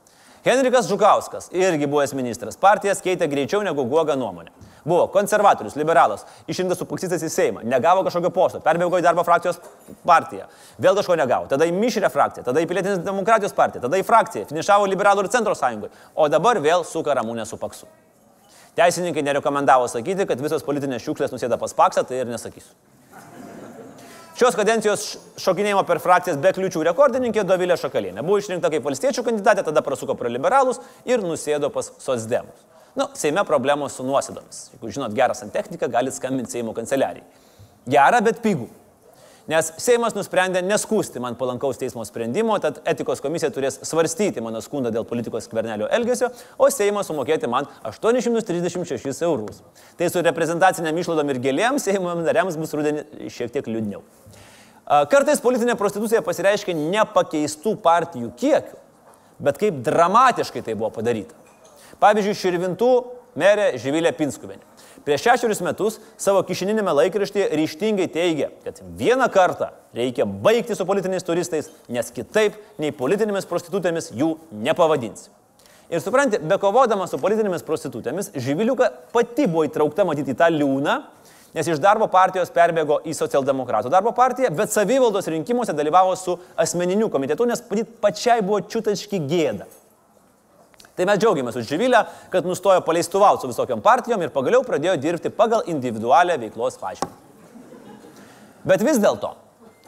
Henrikas 0.46 0.86
Žukauskas, 0.86 1.48
irgi 1.50 1.88
buvęs 1.90 2.12
ministras, 2.14 2.54
partijas 2.54 3.00
keitė 3.02 3.26
greičiau 3.26 3.64
negu 3.66 3.82
guoga 3.90 4.14
nuomonė. 4.14 4.52
Buvo 4.86 5.08
konservatorius, 5.10 5.74
liberalas, 5.74 6.22
išrinktas 6.46 6.78
su 6.78 6.86
paksistas 6.86 7.24
į 7.26 7.30
Seimą, 7.34 7.64
negavo 7.66 8.04
kažkokio 8.06 8.30
posto, 8.30 8.60
perbėgo 8.62 9.00
į 9.00 9.02
darbo 9.02 9.24
frakcijos 9.26 9.58
partiją, 10.06 10.46
vėl 10.78 10.94
kažko 11.00 11.16
negavo, 11.18 11.50
tada 11.50 11.66
į 11.66 11.74
mišrę 11.74 12.12
frakciją, 12.14 12.46
tada 12.46 12.62
į 12.62 12.68
pilietinės 12.70 13.02
demokratijos 13.02 13.58
partiją, 13.58 13.82
tada 13.88 13.98
į 13.98 14.06
frakciją, 14.06 14.46
finišavo 14.52 14.86
liberalų 14.92 15.26
ir 15.26 15.32
centro 15.34 15.58
sąjungoje, 15.58 15.90
o 16.14 16.28
dabar 16.30 16.62
vėl 16.62 16.86
suka 16.86 17.18
ramūnė 17.18 17.48
su 17.50 17.58
paksu. 17.58 17.90
Teisininkai 18.78 19.26
nerekomendavo 19.26 19.90
sakyti, 19.90 20.28
kad 20.30 20.38
visos 20.38 20.62
politinės 20.62 21.02
šiukšlės 21.02 21.34
nusėda 21.34 21.58
pas 21.58 21.74
paksą, 21.74 22.06
tai 22.06 22.22
ir 22.22 22.30
nesakysiu. 22.30 22.70
Šios 24.36 24.52
kadencijos 24.52 25.04
šokinėjimo 25.40 25.80
per 25.88 25.96
frakcijas 26.04 26.36
be 26.36 26.50
kliučių 26.52 26.82
rekordininkė 26.90 27.40
Dovilė 27.48 27.78
Šakalienė. 27.80 28.20
Buvo 28.20 28.36
išrinkta 28.42 28.68
kaip 28.72 28.84
valstiečių 28.84 29.22
kandidatė, 29.24 29.62
tada 29.64 29.80
prasuko 29.84 30.12
pro 30.18 30.28
liberalus 30.28 30.82
ir 31.08 31.24
nusėdo 31.24 31.70
pas 31.72 31.88
sosdemus. 32.04 32.66
Nu, 33.00 33.08
Seime 33.16 33.44
problemos 33.48 33.96
su 33.96 34.04
nuosėdomis. 34.04 34.66
Jeigu 34.74 34.92
žinot 34.92 35.16
gerą 35.16 35.32
santechniką, 35.36 35.88
galite 35.92 36.18
skambinti 36.18 36.52
Seimo 36.52 36.76
kanceliarijai. 36.76 37.24
Gerą, 37.88 38.20
bet 38.28 38.42
pigų. 38.44 38.68
Nes 39.46 39.68
Seimas 39.78 40.14
nusprendė 40.16 40.58
neskūsti 40.66 41.20
man 41.22 41.36
palankaus 41.38 41.78
teismo 41.78 42.02
sprendimo, 42.06 42.56
tad 42.62 42.80
etikos 42.90 43.20
komisija 43.22 43.52
turės 43.54 43.78
svarstyti 43.86 44.42
mano 44.42 44.58
skundą 44.64 44.90
dėl 44.94 45.06
politikos 45.06 45.46
skvernelio 45.46 45.86
elgesio, 45.94 46.32
o 46.58 46.66
Seimas 46.74 47.06
sumokėti 47.06 47.46
man 47.50 47.68
836 47.86 49.22
eurus. 49.22 49.62
Tai 49.98 50.10
su 50.10 50.24
reprezentacinėm 50.26 50.98
išlaidom 50.98 51.30
ir 51.30 51.40
gėlėms 51.46 51.86
Seimo 51.86 52.16
nariams 52.18 52.58
bus 52.58 52.74
rudenį 52.74 53.30
šiek 53.30 53.54
tiek 53.54 53.70
liūdniau. 53.70 54.02
Kartais 55.14 55.42
politinė 55.42 55.78
prostitucija 55.78 56.26
pasireiškia 56.26 56.74
nepakeistų 56.78 57.76
partijų 57.86 58.32
kiekiu, 58.38 58.80
bet 59.42 59.62
kaip 59.62 59.78
dramatiškai 59.86 60.62
tai 60.66 60.74
buvo 60.74 60.90
padaryta. 60.98 61.38
Pavyzdžiui, 62.02 62.38
Širvintų 62.42 62.90
merė 63.38 63.76
Živilė 63.78 64.10
Pinskuvenė 64.18 64.75
prieš 65.06 65.22
šešerius 65.22 65.62
metus 65.62 66.00
savo 66.18 66.42
kišininėme 66.46 66.92
laikraštyje 66.98 67.46
ryštingai 67.54 68.08
teigia, 68.10 68.50
kad 68.66 68.80
vieną 68.98 69.28
kartą 69.32 69.70
reikia 69.94 70.26
baigti 70.26 70.74
su 70.74 70.86
politiniais 70.88 71.24
turistais, 71.24 71.70
nes 71.88 72.10
kitaip 72.12 72.58
nei 72.82 72.90
politinėmis 72.94 73.46
prostitutėmis 73.46 74.10
jų 74.18 74.34
nepavadinsi. 74.66 75.30
Ir 75.86 76.02
supranti, 76.02 76.40
bekovodama 76.42 77.06
su 77.06 77.20
politinėmis 77.22 77.62
prostitutėmis, 77.62 78.32
Živiliuka 78.34 78.90
pati 79.14 79.46
buvo 79.46 79.62
įtraukta 79.68 80.02
matyti 80.08 80.34
į 80.34 80.40
tą 80.40 80.50
liūną, 80.50 80.96
nes 81.54 81.70
iš 81.70 81.78
darbo 81.80 82.10
partijos 82.10 82.50
perbėgo 82.50 82.98
į 83.06 83.14
socialdemokratų 83.14 83.92
darbo 83.94 84.10
partiją, 84.16 84.50
bet 84.58 84.74
savivaldos 84.74 85.30
rinkimuose 85.30 85.76
dalyvavo 85.78 86.18
su 86.18 86.34
asmeniniu 86.58 87.06
komitetu, 87.14 87.46
nes 87.46 87.62
pačiai 88.02 88.42
buvo 88.42 88.64
čiutački 88.66 89.22
gėda. 89.30 89.70
Tai 90.96 91.04
mes 91.04 91.18
džiaugiamės 91.20 91.58
už 91.60 91.66
Živilę, 91.68 92.02
kad 92.32 92.46
nustojo 92.48 92.80
paleistuvauti 92.84 93.44
su 93.44 93.50
visokiam 93.50 93.82
partijom 93.84 94.22
ir 94.24 94.32
pagaliau 94.32 94.64
pradėjo 94.64 94.96
dirbti 95.00 95.32
pagal 95.34 95.66
individualią 95.68 96.38
veiklos 96.40 96.78
pažymą. 96.80 97.12
Bet 98.66 98.82
vis 98.82 98.96
dėlto, 99.02 99.34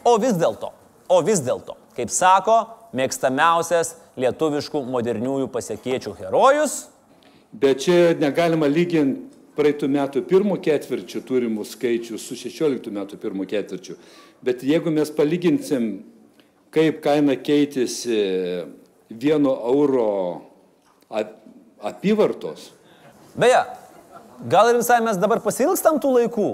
o 0.05 0.13
vis 0.21 0.37
dėlto, 0.37 0.69
o 1.09 1.17
vis 1.25 1.41
dėlto, 1.43 1.75
kaip 1.97 2.13
sako 2.13 2.59
mėgstamiausias 2.95 3.95
lietuviškų 4.21 4.83
moderniųjų 4.85 5.49
pasiekiečių 5.51 6.13
herojus. 6.21 6.77
Bet 7.49 7.81
čia 7.87 8.13
negalima 8.21 8.69
lyginti 8.69 9.39
praeitų 9.57 9.89
metų 9.91 10.23
pirmų 10.29 10.59
ketvirčių 10.63 11.23
turimų 11.27 11.65
skaičių 11.67 12.19
su 12.21 12.37
16 12.39 12.93
metų 12.95 13.17
pirmų 13.19 13.47
ketvirčių. 13.49 13.97
Bet 14.45 14.63
jeigu 14.63 14.93
mes 14.93 15.09
palyginsim 15.11 15.89
kaip 16.71 17.01
kaina 17.03 17.35
keitėsi 17.35 18.19
vieno 19.09 19.55
euro 19.73 20.05
apyvartos. 21.81 22.69
Beje, 23.35 23.61
gal 24.47 24.69
ir 24.69 24.79
visai 24.79 24.99
mes 25.01 25.17
dabar 25.17 25.41
pasilgstam 25.43 25.99
tų 26.01 26.15
laikų, 26.17 26.49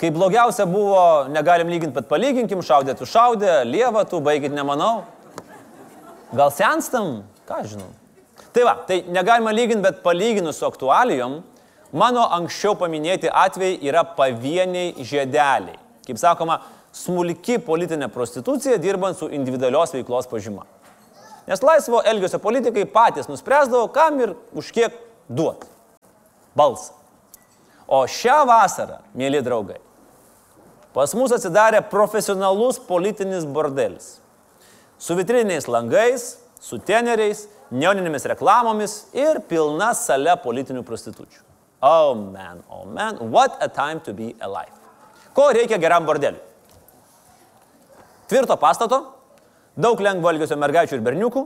kai 0.00 0.10
blogiausia 0.14 0.66
buvo, 0.68 1.26
negalim 1.32 1.70
lyginti, 1.72 1.94
bet 1.96 2.08
palyginkim, 2.10 2.62
šaudė 2.64 2.96
tu 2.98 3.08
šaudė, 3.08 3.62
lieva 3.68 4.04
tu, 4.08 4.20
baigit 4.24 4.54
nemanau. 4.54 5.04
Gal 6.34 6.50
senstam, 6.54 7.22
ką 7.48 7.60
žinau. 7.68 7.90
Tai 8.54 8.64
va, 8.66 8.76
tai 8.88 9.02
negalima 9.10 9.52
lyginti, 9.54 9.82
bet 9.84 10.02
palyginus 10.04 10.60
su 10.60 10.66
aktualijom, 10.66 11.40
mano 11.94 12.24
anksčiau 12.36 12.76
paminėti 12.78 13.30
atvejai 13.30 13.80
yra 13.86 14.04
pavieniai 14.16 14.94
žiedeliai. 15.04 15.78
Kaip 16.06 16.20
sakoma, 16.20 16.60
smulki 16.94 17.58
politinė 17.62 18.08
prostitucija 18.14 18.78
dirbant 18.82 19.18
su 19.18 19.28
individualios 19.32 19.94
veiklos 19.94 20.28
pažyma. 20.30 20.66
Nes 21.46 21.62
laisvo 21.62 22.00
elgesio 22.08 22.40
politikai 22.40 22.86
patys 22.88 23.28
nuspręsdavo, 23.28 23.88
kam 23.92 24.20
ir 24.20 24.34
už 24.56 24.70
kiek 24.72 24.94
duot. 25.28 25.66
Balsą. 26.56 26.94
O 27.84 28.04
šią 28.08 28.44
vasarą, 28.48 29.02
mėly 29.12 29.42
draugai, 29.44 29.76
pas 30.96 31.12
mus 31.12 31.34
atsidarė 31.36 31.82
profesionalus 31.90 32.78
politinis 32.80 33.44
bordelis. 33.44 34.22
Su 34.96 35.16
vitriniais 35.18 35.68
langais, 35.68 36.38
su 36.64 36.78
teneriais, 36.80 37.44
neoninėmis 37.74 38.24
reklamomis 38.30 38.94
ir 39.12 39.42
pilna 39.50 39.90
sale 39.98 40.32
politinių 40.40 40.84
prostitučių. 40.86 41.42
Oh 41.84 42.14
man, 42.16 42.62
oh 42.72 42.86
man, 42.88 43.18
what 43.28 43.58
a 43.60 43.68
time 43.68 44.00
to 44.00 44.14
be 44.16 44.32
alive. 44.40 44.72
Ko 45.36 45.50
reikia 45.52 45.76
geram 45.82 46.06
bordeliui? 46.08 46.40
Tvirto 48.30 48.56
pastato, 48.56 49.02
daug 49.76 50.00
lengvo 50.00 50.30
elgesio 50.30 50.58
mergaičių 50.60 50.98
ir 50.98 51.04
berniukų, 51.04 51.44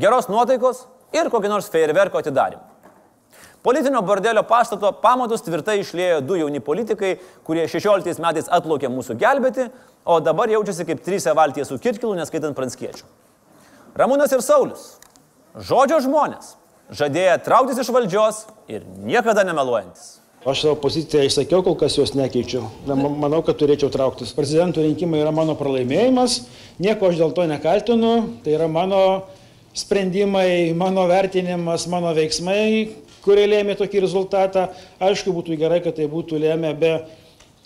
geros 0.00 0.28
nuotaikos 0.32 0.86
ir 1.16 1.30
kokį 1.32 1.50
nors 1.52 1.70
fejerverko 1.72 2.20
atidarimą. 2.20 2.68
Politinio 3.62 4.00
bordelio 4.02 4.42
pastato 4.42 4.90
pamatus 4.98 5.44
tvirtai 5.46 5.76
išlėjo 5.80 6.22
du 6.26 6.34
jauni 6.40 6.58
politikai, 6.60 7.12
kurie 7.46 7.68
16 7.70 8.18
metais 8.22 8.48
atplaukė 8.50 8.90
mūsų 8.90 9.14
gelbėti, 9.20 9.68
o 10.02 10.18
dabar 10.18 10.50
jaučiasi 10.50 10.86
kaip 10.88 11.04
trys 11.06 11.28
valties 11.30 11.70
su 11.70 11.78
kirkilu, 11.78 12.16
neskaitant 12.18 12.58
pranskiečių. 12.58 13.06
Ramūnas 13.94 14.34
ir 14.34 14.42
Saulis. 14.42 14.96
Žodžio 15.54 16.00
žmonės. 16.08 16.56
Žadėję 16.92 17.36
trauktis 17.46 17.78
iš 17.78 17.92
valdžios 17.94 18.42
ir 18.68 18.82
niekada 19.06 19.44
nemeluojantis. 19.46 20.21
Aš 20.42 20.64
savo 20.64 20.74
poziciją 20.82 21.22
išsakiau, 21.22 21.62
kol 21.62 21.76
kas 21.78 21.94
jos 21.94 22.16
nekeičiu. 22.18 22.64
Manau, 22.90 23.44
kad 23.46 23.60
turėčiau 23.60 23.92
trauktis. 23.94 24.32
Prezidento 24.34 24.82
rinkimai 24.82 25.20
yra 25.22 25.30
mano 25.30 25.54
pralaimėjimas, 25.54 26.40
nieko 26.82 27.12
aš 27.12 27.20
dėl 27.20 27.34
to 27.36 27.44
nekaltinu, 27.46 28.10
tai 28.42 28.56
yra 28.56 28.66
mano 28.66 29.22
sprendimai, 29.78 30.74
mano 30.74 31.04
vertinimas, 31.06 31.86
mano 31.86 32.10
veiksmai, 32.16 32.88
kurie 33.22 33.44
lėmė 33.52 33.76
tokį 33.78 34.02
rezultatą. 34.02 34.66
Aišku, 34.98 35.30
būtų 35.36 35.60
gerai, 35.62 35.78
kad 35.84 35.94
tai 36.00 36.08
būtų 36.10 36.42
lėmė 36.42 36.74
be 36.80 36.92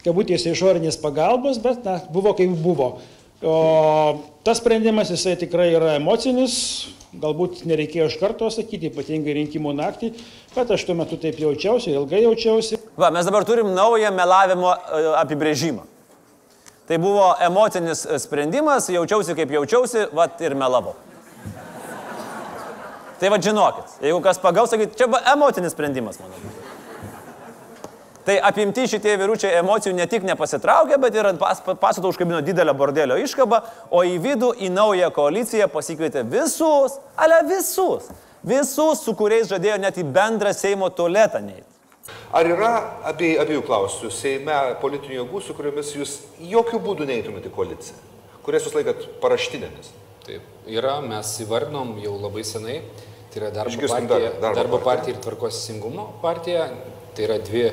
kabutėse 0.04 0.52
išorinės 0.52 1.00
pagalbos, 1.00 1.56
bet 1.64 1.80
na, 1.88 2.02
buvo 2.12 2.36
kaip 2.36 2.52
buvo. 2.60 2.98
O 3.40 3.56
tas 4.44 4.60
sprendimas 4.60 5.08
jisai 5.12 5.38
tikrai 5.40 5.70
yra 5.72 5.96
emocinis, 5.96 6.60
galbūt 7.16 7.64
nereikėjo 7.68 8.10
iš 8.10 8.20
karto 8.20 8.48
sakyti, 8.52 8.90
ypatingai 8.92 9.34
rinkimų 9.40 9.72
naktį, 9.76 10.12
bet 10.56 10.70
aš 10.74 10.86
tuo 10.88 10.96
metu 10.98 11.18
taip 11.20 11.38
jaučiausi, 11.40 11.92
ilgai 11.92 12.22
jaučiausi. 12.24 12.80
Va, 12.96 13.10
mes 13.14 13.28
dabar 13.28 13.44
turim 13.44 13.74
naują 13.76 14.10
melavimo 14.14 14.72
e, 14.72 15.02
apibrėžimą. 15.22 15.84
Tai 16.86 16.98
buvo 17.02 17.32
emocinis 17.42 18.06
e, 18.06 18.18
sprendimas, 18.22 18.88
jaučiausi 18.90 19.36
kaip 19.36 19.52
jaučiausi, 19.58 20.06
va 20.16 20.28
ir 20.40 20.54
melavau. 20.58 20.94
Tai 23.20 23.32
va 23.32 23.40
žinokit, 23.40 23.98
jeigu 24.04 24.20
kas 24.24 24.40
pagaus, 24.40 24.72
sakyt, 24.72 24.96
čia 24.96 25.08
buvo 25.08 25.22
emocinis 25.32 25.72
sprendimas, 25.72 26.20
manau. 26.20 26.56
Tai 28.26 28.34
apimti 28.42 28.88
šitie 28.90 29.12
vyručiai 29.20 29.60
emocijų 29.60 29.92
ne 29.94 30.04
tik 30.10 30.24
nepasitraukė, 30.26 30.98
bet 30.98 31.14
ir 31.14 31.28
pas, 31.38 31.60
pastato 31.62 32.10
užkabino 32.10 32.40
didelę 32.42 32.74
bordelio 32.74 33.14
iškabą, 33.22 33.60
o 33.94 34.02
į 34.02 34.16
vidų, 34.24 34.50
į 34.66 34.70
naują 34.74 35.12
koaliciją 35.14 35.68
pasikvietė 35.70 36.24
visus, 36.26 36.98
ale 37.14 37.38
visus, 37.46 38.10
visus, 38.46 39.02
su 39.04 39.14
kuriais 39.18 39.50
žadėjo 39.50 39.78
net 39.82 39.98
į 40.00 40.06
bendrą 40.14 40.52
Seimo 40.56 40.90
tualetą 40.94 41.42
neiti. 41.44 41.66
Ar 42.36 42.46
yra 42.46 42.72
apie, 43.08 43.32
abiejų 43.42 43.64
klausimų 43.66 44.12
Seime 44.14 44.56
politinių 44.82 45.20
jėgų, 45.20 45.42
su 45.42 45.54
kuriomis 45.58 45.92
jūs 45.96 46.16
jokių 46.52 46.80
būdų 46.84 47.06
neįtumėte 47.10 47.50
koaliciją, 47.54 47.98
kurias 48.46 48.66
jūs 48.66 48.76
laikat 48.78 49.06
paraštinėmis? 49.22 49.90
Taip, 50.26 50.46
yra, 50.70 50.98
mes 51.06 51.32
įvardinom 51.42 51.96
jau 52.02 52.16
labai 52.18 52.42
senai, 52.46 52.80
tai 53.30 53.42
yra 53.42 53.50
darbo, 53.54 53.70
Išgirstum 53.74 54.08
partija, 54.10 54.30
dar, 54.30 54.40
darbo, 54.42 54.60
darbo 54.60 54.80
partija 54.86 55.14
ir 55.14 55.20
tvarkos 55.22 55.58
teisingumo 55.58 56.08
partija, 56.22 56.66
tai 57.16 57.26
yra 57.26 57.38
dvi 57.42 57.64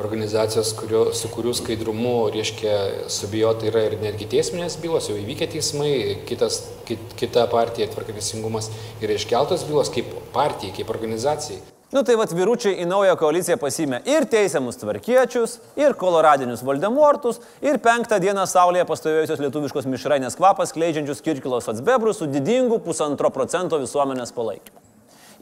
organizacijos, 0.00 0.70
kurio, 0.78 1.02
su 1.16 1.28
kurių 1.32 1.54
skaidrumu, 1.56 2.14
reiškia, 2.34 2.76
subijota 3.12 3.68
yra 3.68 3.86
ir 3.88 3.98
netgi 4.00 4.28
teisminės 4.36 4.78
bylos, 4.80 5.10
jau 5.10 5.18
įvykę 5.20 5.50
teismai, 5.56 5.90
kitas, 6.28 6.62
kit, 6.88 7.02
kita 7.20 7.48
partija, 7.52 7.90
tvarka 7.92 8.16
teisingumas, 8.16 8.70
yra 9.02 9.16
iškeltos 9.16 9.66
bylos 9.68 9.92
kaip 9.92 10.12
partijai, 10.36 10.76
kaip 10.78 10.92
organizacijai. 10.92 11.60
Nu 11.90 12.04
tai 12.06 12.14
vad 12.14 12.30
vyručiai 12.30 12.76
į 12.78 12.84
naują 12.86 13.16
koaliciją 13.18 13.56
pasimė 13.58 13.98
ir 14.06 14.22
teisiamus 14.30 14.76
tvarkiečius, 14.78 15.56
ir 15.74 15.96
koloradinius 15.98 16.62
Voldemortus, 16.62 17.40
ir 17.66 17.80
penktą 17.82 18.20
dieną 18.22 18.44
Saulėje 18.46 18.84
pastovėjusios 18.86 19.42
lietuviškos 19.42 19.88
mišrainės 19.90 20.38
kvapas 20.38 20.70
kleidžiančius 20.76 21.24
kirkilos 21.26 21.66
atsbebrus 21.72 22.22
su 22.22 22.30
didingu 22.30 22.78
pusantro 22.84 23.32
procento 23.34 23.80
visuomenės 23.82 24.30
palaikymu. 24.36 24.78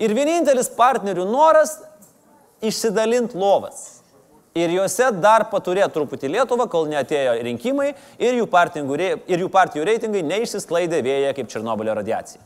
Ir 0.00 0.14
vienintelis 0.16 0.72
partnerių 0.72 1.26
noras- 1.28 1.82
išsidalinti 2.64 3.38
lovas 3.38 3.98
ir 4.58 4.72
juose 4.74 5.10
dar 5.22 5.46
paturėjo 5.52 5.88
truputį 5.94 6.32
Lietuvą, 6.34 6.68
kol 6.70 6.88
neatėjo 6.90 7.36
rinkimai 7.46 7.92
ir 8.18 8.38
jų, 8.40 8.46
ir 9.30 9.44
jų 9.44 9.50
partijų 9.52 9.88
reitingai 9.88 10.24
neišsisklaidė 10.26 11.02
vėja 11.04 11.34
kaip 11.36 11.50
Černobilio 11.52 11.94
radiacija. 11.98 12.42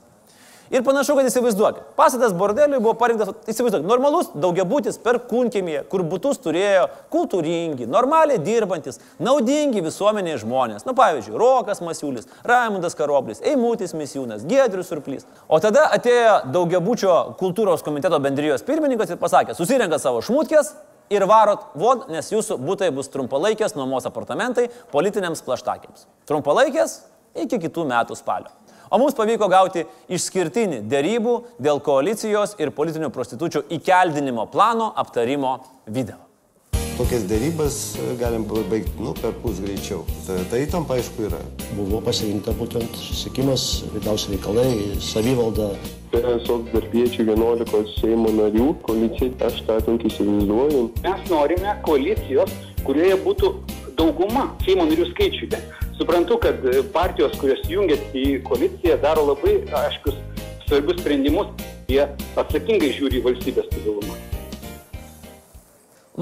Ir 0.72 0.80
panašu, 0.84 1.12
kad 1.18 1.26
įsivaizduokit, 1.28 1.90
pastatas 1.98 2.32
bordeliui 2.32 2.78
buvo 2.80 2.94
parinktas, 2.96 3.34
įsivaizduokit, 3.50 3.84
normalus 3.84 4.30
daugiabutis 4.32 4.96
per 5.04 5.18
kunkimėje, 5.28 5.82
kur 5.92 6.00
būtus 6.08 6.40
turėjo 6.40 6.86
kultūringi, 7.12 7.84
normaliai 7.92 8.40
dirbantis, 8.40 8.96
naudingi 9.20 9.82
visuomeniai 9.84 10.38
žmonės. 10.40 10.86
Na 10.88 10.94
pavyzdžiui, 10.96 11.36
Rokas 11.36 11.82
Masiulis, 11.84 12.30
Raimundas 12.48 12.96
Karoblis, 12.96 13.42
Eimutis 13.44 13.92
Misiūnas, 13.92 14.46
Giedrius 14.48 14.88
Surplys. 14.88 15.28
O 15.44 15.60
tada 15.60 15.90
atėjo 15.92 16.38
daugiabučio 16.54 17.18
kultūros 17.42 17.84
komiteto 17.84 18.16
bendrijos 18.24 18.64
pirmininkas 18.64 19.12
ir 19.12 19.20
pasakė, 19.20 19.58
susirenka 19.58 20.00
savo 20.00 20.24
šmutkės, 20.24 20.72
ir 21.12 21.26
varot 21.28 21.74
vod, 21.76 22.08
nes 22.12 22.32
jūsų 22.32 22.56
būtai 22.62 22.88
bus 22.96 23.12
trumpalaikės 23.12 23.76
nuomos 23.76 24.08
apartamentai 24.08 24.70
politiniams 24.94 25.44
plaštakiams. 25.44 26.06
Trumpalaikės 26.28 27.02
iki 27.44 27.60
kitų 27.66 27.84
metų 27.92 28.16
spalio. 28.16 28.48
O 28.92 29.00
mums 29.00 29.16
pavyko 29.16 29.48
gauti 29.48 29.86
išskirtinį 30.12 30.82
dėrybų 30.92 31.38
dėl 31.64 31.80
koalicijos 31.84 32.58
ir 32.60 32.74
politinių 32.76 33.08
prostitučių 33.14 33.64
įkeldinimo 33.78 34.44
plano 34.52 34.92
aptarimo 35.00 35.56
video 35.88 36.20
tokias 37.02 37.24
dėrybas 37.26 37.76
galim 38.20 38.44
baigti 38.46 39.02
nu, 39.02 39.12
per 39.18 39.32
pus 39.42 39.58
greičiau. 39.62 40.04
Ta, 40.26 40.36
ta 40.50 40.60
įtampa 40.60 40.98
aišku 40.98 41.26
yra. 41.26 41.40
Buvo 41.74 41.98
pasirinkta 42.04 42.54
būtent 42.58 42.94
susiekimas, 43.00 43.64
vidaus 43.94 44.28
reikalai, 44.30 44.68
savivalda. 45.02 45.72
Socdarbiečių 46.12 47.24
11 47.32 47.94
Seimo 47.96 48.30
narių 48.36 48.68
koalicijai, 48.86 49.32
aš 49.48 49.62
tą 49.66 49.78
tokį 49.86 50.10
įsivaizduoju. 50.12 50.82
Mes 51.06 51.30
norime 51.32 51.78
koalicijos, 51.86 52.52
kurioje 52.86 53.16
būtų 53.24 53.54
dauguma 53.98 54.50
Seimo 54.66 54.86
narių 54.90 55.08
skaičiuje. 55.14 55.62
Suprantu, 55.98 56.38
kad 56.42 56.64
partijos, 56.92 57.36
kurios 57.40 57.62
jungiasi 57.68 58.24
į 58.24 58.42
koaliciją, 58.46 58.98
daro 59.02 59.26
labai 59.28 59.58
aiškius 59.84 60.18
svarbius 60.66 61.02
sprendimus, 61.02 61.52
jie 61.90 62.06
atsakingai 62.40 62.92
žiūri 62.96 63.20
į 63.20 63.26
valstybės 63.26 63.68
stabilumą. 63.68 64.16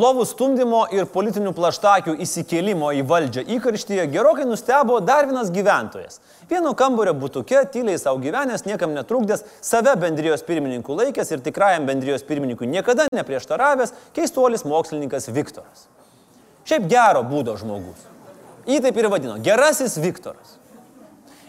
Lovų 0.00 0.22
stumdymo 0.22 0.85
ir 0.94 1.09
politinių 1.11 1.50
plaštakių 1.54 2.12
įsikėlimo 2.22 2.92
į 2.94 3.00
valdžią 3.11 3.42
įkarštyje 3.56 4.04
gerokai 4.12 4.44
nustebo 4.46 5.00
dar 5.02 5.26
vienas 5.26 5.50
gyventojas. 5.50 6.20
Vieno 6.50 6.76
kambario 6.78 7.11
būtukė, 7.18 7.64
tyliai 7.74 7.98
savo 7.98 8.22
gyvenęs, 8.22 8.62
niekam 8.68 8.94
netrukdęs, 8.94 9.42
save 9.66 9.96
bendrijos 9.98 10.46
pirmininkų 10.46 10.94
laikęs 11.00 11.35
ir 11.35 11.42
tikrajam 11.42 11.90
bendrijos 11.90 12.22
pirmininkui 12.26 12.70
niekada 12.70 13.09
neprieštaravęs 13.18 13.94
keistuolis 14.14 14.62
mokslininkas 14.62 15.26
Viktoras. 15.35 15.88
Šiaip 16.70 16.87
gero 16.87 17.26
būdo 17.26 17.59
žmogus. 17.59 18.06
Jį 18.68 18.81
taip 18.85 18.96
ir 18.96 19.09
vadino- 19.09 19.38
gerasis 19.46 19.96
Viktoras. 19.99 20.59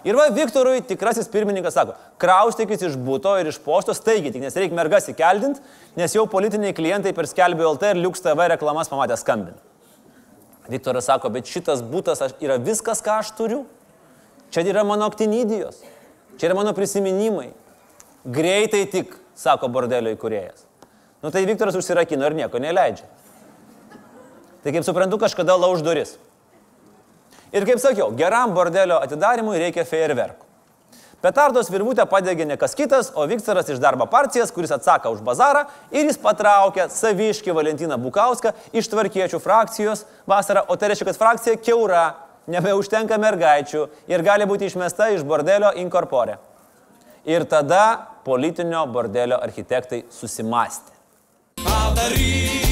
Ir 0.03 0.15
va 0.15 0.29
Viktorui 0.33 0.81
tikrasis 0.81 1.27
pirmininkas 1.29 1.75
sako, 1.77 1.93
kraustykis 2.17 2.81
iš 2.87 2.95
būto 2.97 3.39
ir 3.39 3.51
iš 3.51 3.59
posto 3.61 3.93
staigiai, 3.93 4.31
tik 4.33 4.41
nes 4.41 4.55
reikia 4.55 4.73
mergas 4.73 5.05
įkeldint, 5.11 5.59
nes 5.95 6.13
jau 6.13 6.25
politiniai 6.25 6.73
klientai 6.73 7.13
per 7.13 7.25
skelbio 7.29 7.75
LT 7.75 7.91
ir 7.91 8.01
Liuks 8.01 8.21
TV 8.21 8.47
reklamas 8.49 8.89
pamatė 8.89 9.17
skambinti. 9.17 9.61
Viktoras 10.69 11.05
sako, 11.05 11.29
bet 11.29 11.45
šitas 11.45 11.83
būtas 11.83 12.23
yra 12.41 12.57
viskas, 12.57 13.01
ką 13.01 13.19
aš 13.19 13.31
turiu. 13.37 13.65
Čia 14.51 14.65
yra 14.67 14.83
mano 14.83 15.05
aktinidijos. 15.05 15.83
Čia 16.37 16.49
yra 16.49 16.55
mano 16.55 16.73
prisiminimai. 16.73 17.51
Greitai 18.25 18.85
tik, 18.89 19.13
sako 19.35 19.69
bordelio 19.69 20.15
įkurėjas. 20.15 20.65
Nu 21.21 21.29
tai 21.29 21.45
Viktoras 21.45 21.77
užsirakino 21.77 22.25
ir 22.25 22.37
nieko 22.37 22.61
neleidžia. 22.61 23.05
Tai 24.61 24.73
kaip 24.73 24.85
suprantu, 24.85 25.21
kažkada 25.21 25.55
lauž 25.57 25.85
duris. 25.85 26.17
Ir 27.51 27.65
kaip 27.67 27.81
sakiau, 27.83 28.13
geram 28.15 28.53
bordelio 28.55 29.01
atidarimui 29.03 29.59
reikia 29.59 29.83
fejerverkų. 29.87 30.47
Petardos 31.21 31.67
virvutę 31.69 32.01
padegė 32.09 32.47
ne 32.49 32.55
kas 32.57 32.73
kitas, 32.73 33.11
o 33.13 33.27
Viktoras 33.29 33.67
iš 33.69 33.77
darbo 33.81 34.07
partijas, 34.09 34.49
kuris 34.55 34.71
atsaka 34.73 35.11
už 35.13 35.19
bazarą 35.21 35.67
ir 35.93 36.07
jis 36.07 36.17
patraukė 36.17 36.87
saviškį 36.89 37.53
Valentiną 37.53 37.99
Bukauską 38.01 38.55
iš 38.73 38.89
tvarkiečių 38.89 39.37
frakcijos 39.43 40.05
vasarą, 40.25 40.63
o 40.65 40.79
tai 40.79 40.89
reiškia, 40.89 41.11
kad 41.11 41.19
frakcija 41.19 41.59
keura, 41.61 42.05
nebeužtenka 42.49 43.19
mergaičių 43.21 43.83
ir 44.09 44.25
gali 44.25 44.49
būti 44.49 44.71
išmesta 44.71 45.11
iš 45.13 45.21
bordelio 45.27 45.75
inkorporė. 45.83 46.39
Ir 47.29 47.45
tada 47.45 47.83
politinio 48.25 48.87
bordelio 48.89 49.37
architektai 49.37 50.07
susimastė. 50.09 50.97
Jei 51.61 52.70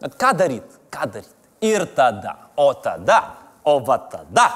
Bet 0.02 0.16
ką 0.16 0.34
daryti? 0.38 0.78
Ką 0.94 1.10
daryti? 1.12 1.36
Ir 1.62 1.86
tada, 1.96 2.36
o 2.56 2.74
tada, 2.74 3.34
o 3.64 3.80
va 3.80 3.98
tada, 3.98 4.48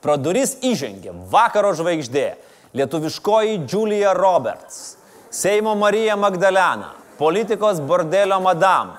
pro 0.00 0.16
duris 0.16 0.56
įžengė 0.64 1.12
vakaro 1.30 1.74
žvaigždė, 1.76 2.36
lietuviškoji 2.76 3.66
Julia 3.68 4.14
Roberts, 4.16 4.96
Seimo 5.30 5.74
Marija 5.76 6.16
Magdalena, 6.16 6.94
politikos 7.18 7.80
bordelio 7.80 8.40
madam. 8.40 8.96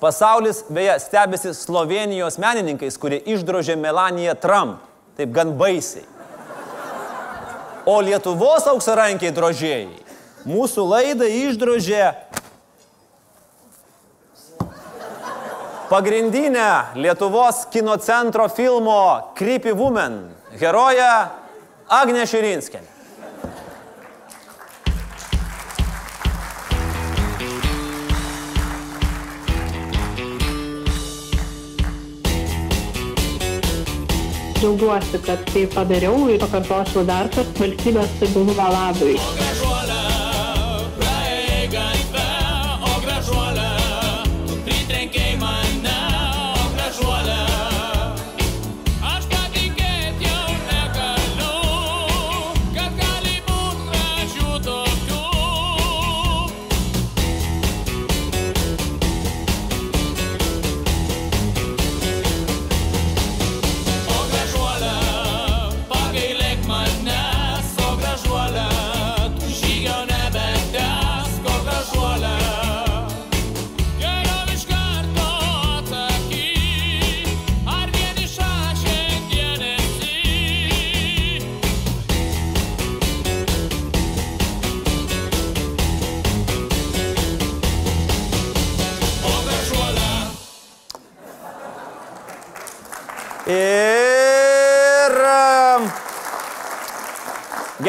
Pasaulis 0.00 0.66
beje 0.68 0.98
stebisi 1.00 1.54
Slovenijos 1.56 2.36
menininkais, 2.36 2.98
kurie 3.00 3.22
išdrožė 3.24 3.78
Melaniją 3.80 4.34
Trump. 4.36 4.82
Taip 5.16 5.32
gan 5.32 5.54
baisiai. 5.56 6.04
O 7.88 7.94
Lietuvos 8.04 8.66
auksarankiai 8.68 9.32
drožėjai 9.32 10.05
mūsų 10.46 10.86
laidą 10.86 11.26
išdrožė 11.26 12.14
pagrindinę 15.90 16.70
Lietuvos 16.94 17.66
kino 17.70 17.96
centro 17.98 18.48
filmo 18.48 19.32
Creepy 19.38 19.74
Woman 19.74 20.20
heroję 20.60 21.10
Agnę 21.88 22.26
Širinskenę. 22.26 22.96
Džiaugiuosi, 34.56 35.18
kad 35.26 35.42
tai 35.52 35.66
padariau 35.74 36.30
ir 36.32 36.40
pakartosiu 36.40 37.04
dar 37.04 37.28
kartą 37.34 37.60
valstybės 37.60 38.14
stabilumo 38.16 38.70
labui. 38.72 39.85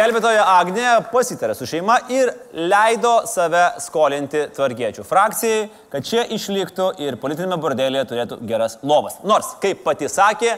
Gelbėtoja 0.07 0.43
Agnė 0.55 0.87
pasitarė 1.11 1.55
su 1.57 1.67
šeima 1.67 1.97
ir 2.13 2.29
leido 2.55 3.25
save 3.27 3.63
skolinti 3.83 4.45
tvarkiečių 4.55 5.03
frakcijai, 5.07 5.65
kad 5.91 6.05
čia 6.07 6.23
išliktų 6.33 6.93
ir 7.03 7.17
politinėme 7.19 7.57
bordelėje 7.59 8.05
turėtų 8.11 8.37
geras 8.47 8.77
lovas. 8.87 9.17
Nors, 9.27 9.51
kaip 9.63 9.81
pati 9.83 10.07
sakė, 10.11 10.53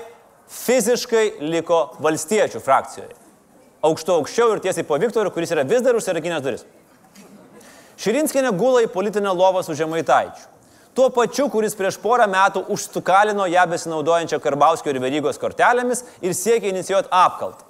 fiziškai 0.53 1.23
liko 1.49 1.79
valstiečių 2.03 2.61
frakcijoje. 2.61 3.15
Aukščiau 3.85 4.19
aukščiau 4.19 4.53
ir 4.53 4.61
tiesiai 4.65 4.85
po 4.85 4.99
Viktorų, 5.01 5.31
kuris 5.33 5.53
yra 5.55 5.63
vis 5.65 5.81
dar 5.85 5.97
užsirakinęs 5.97 6.45
duris. 6.45 6.65
Širinskinė 7.99 8.51
gula 8.55 8.83
į 8.85 8.91
politinę 8.93 9.33
lovą 9.35 9.63
su 9.65 9.75
žemaitaičiu. 9.75 10.45
Tuo 10.97 11.07
pačiu, 11.15 11.47
kuris 11.53 11.77
prieš 11.79 11.99
porą 12.01 12.27
metų 12.29 12.65
užstukalino 12.75 13.47
ją 13.49 13.65
besinaudojančią 13.71 14.41
Karbauskio 14.43 14.91
ir 14.91 15.01
Verygos 15.01 15.39
kortelėmis 15.41 16.03
ir 16.21 16.35
siekė 16.35 16.73
inicijuoti 16.73 17.11
apkaltą. 17.13 17.68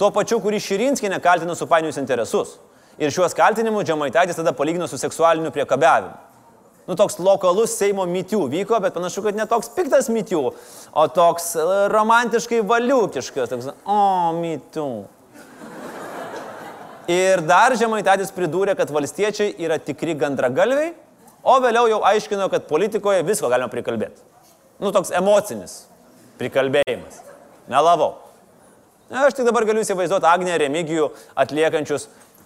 Tuo 0.00 0.08
pačiu, 0.14 0.40
kurį 0.40 0.60
Širinskinė 0.64 1.20
kaltino 1.20 1.54
supainius 1.58 2.00
interesus. 2.00 2.56
Ir 3.00 3.12
šiuos 3.12 3.36
kaltinimus 3.36 3.84
Džemaitaitis 3.88 4.38
tada 4.38 4.54
palygino 4.56 4.88
su 4.88 4.98
seksualiniu 5.00 5.52
priekabiavimu. 5.52 6.16
Nu, 6.88 6.96
toks 6.96 7.20
lokalus 7.20 7.76
Seimo 7.76 8.06
mytių 8.08 8.40
vyko, 8.50 8.80
bet 8.82 8.96
panašu, 8.96 9.22
kad 9.22 9.36
ne 9.36 9.44
toks 9.46 9.68
piktas 9.76 10.08
mytių, 10.10 10.40
o 10.90 11.04
toks 11.12 11.52
e, 11.54 11.66
romantiškai 11.92 12.62
valiukiškas, 12.66 13.52
toks, 13.52 13.68
o, 13.84 13.98
mytių. 14.40 14.88
Ir 17.12 17.44
dar 17.46 17.76
Žemaitaitis 17.78 18.32
pridūrė, 18.34 18.74
kad 18.78 18.90
valstiečiai 18.90 19.52
yra 19.62 19.78
tikri 19.78 20.16
gandragalviai 20.18 20.90
O 21.42 21.56
vėliau 21.62 21.88
jau 21.88 22.00
aiškino, 22.04 22.48
kad 22.52 22.66
politikoje 22.68 23.24
visko 23.24 23.48
galima 23.48 23.70
prikalbėti. 23.72 24.20
Nu, 24.80 24.92
toks 24.92 25.12
emocinis 25.16 25.84
prikalbėjimas. 26.40 27.22
Melavau. 27.70 28.12
Aš 29.10 29.34
tik 29.34 29.46
dabar 29.48 29.64
galiu 29.66 29.82
įsivaizduoti 29.82 30.28
Agnę 30.30 30.54
Remigijų 30.62 31.08
atliekančius 31.42 32.04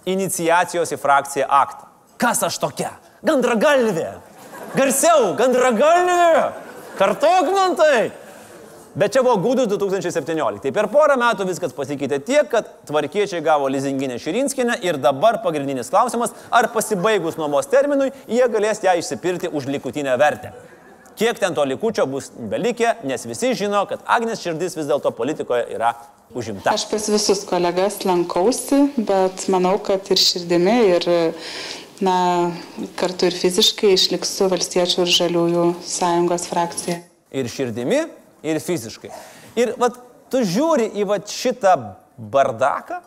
iniciacijos 0.09 0.95
į 0.97 0.99
frakciją 1.01 1.49
aktą. 1.53 1.91
Kas 2.17 2.41
aš 2.47 2.57
tokia? 2.63 2.95
Gandragalvė. 3.25 4.15
Garsiau, 4.73 5.35
gandragalvė. 5.37 6.47
Kartok 6.97 7.51
man 7.53 7.77
tai. 7.77 7.99
Bet 8.97 9.13
čia 9.13 9.25
buvo 9.27 9.35
gūdus 9.43 9.69
2017. 9.75 10.63
Tai 10.65 10.73
per 10.73 10.89
porą 10.89 11.19
metų 11.21 11.49
viskas 11.51 11.77
pasikeitė 11.77 12.21
tiek, 12.25 12.49
kad 12.49 12.73
tvarkiečiai 12.89 13.43
gavo 13.45 13.69
lizinginę 13.69 14.17
Širinskinę 14.23 14.79
ir 14.87 14.97
dabar 15.03 15.43
pagrindinis 15.45 15.93
klausimas, 15.93 16.33
ar 16.49 16.71
pasibaigus 16.73 17.37
nuomos 17.37 17.69
terminui 17.69 18.13
jie 18.31 18.47
galės 18.49 18.81
ją 18.87 18.97
išsipirkti 19.03 19.53
už 19.53 19.69
likutinę 19.69 20.17
vertę. 20.17 20.55
Kiek 21.19 21.39
ten 21.39 21.55
to 21.55 21.67
likučio 21.67 22.07
bus 22.11 22.33
belikę, 22.35 22.97
nes 23.05 23.27
visi 23.27 23.53
žino, 23.59 23.85
kad 23.91 24.01
Agnes 24.07 24.41
širdis 24.41 24.79
vis 24.79 24.89
dėlto 24.89 25.13
politikoje 25.15 25.69
yra 25.75 25.93
užimta. 26.33 26.73
Aš 26.75 26.87
pas 26.91 27.09
visus 27.09 27.45
kolegas 27.49 28.01
lankausi, 28.05 28.81
bet 28.97 29.47
manau, 29.53 29.77
kad 29.83 30.09
ir 30.11 30.21
širdimi, 30.21 30.77
ir 30.97 31.09
na, 32.05 32.17
kartu 32.99 33.29
ir 33.29 33.37
fiziškai 33.39 33.95
išliksiu 33.95 34.49
valstiečių 34.53 35.05
ir 35.05 35.13
žaliųjų 35.19 35.67
sąjungos 35.89 36.49
frakcija. 36.51 37.01
Ir 37.35 37.51
širdimi, 37.51 38.05
ir 38.47 38.61
fiziškai. 38.63 39.13
Ir 39.61 39.75
vat, 39.81 39.99
tu 40.33 40.43
žiūri 40.47 40.91
į 40.99 41.07
vat, 41.11 41.31
šitą 41.31 41.77
bardaką 42.19 43.01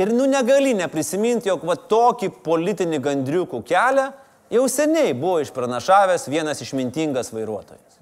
ir 0.00 0.12
nu 0.14 0.28
negali 0.30 0.74
neprisiminti, 0.78 1.50
jog 1.50 1.64
vat, 1.68 1.88
tokį 1.90 2.32
politinį 2.44 3.02
gandriukų 3.04 3.62
kelią 3.68 4.10
jau 4.52 4.64
seniai 4.72 5.12
buvo 5.16 5.40
išpranašavęs 5.44 6.28
vienas 6.32 6.62
išmintingas 6.64 7.32
vairuotojas. 7.34 7.98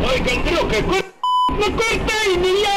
Oi, 0.00 0.18
gandriukai, 0.26 0.84
kur... 0.86 1.09
Kur 1.58 1.98
tai, 2.06 2.36
Mija? 2.42 2.76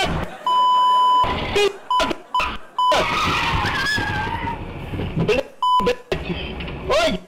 Oi! 6.90 7.20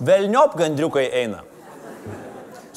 Velniop 0.00 0.56
gandriukai 0.56 1.06
eina 1.12 1.44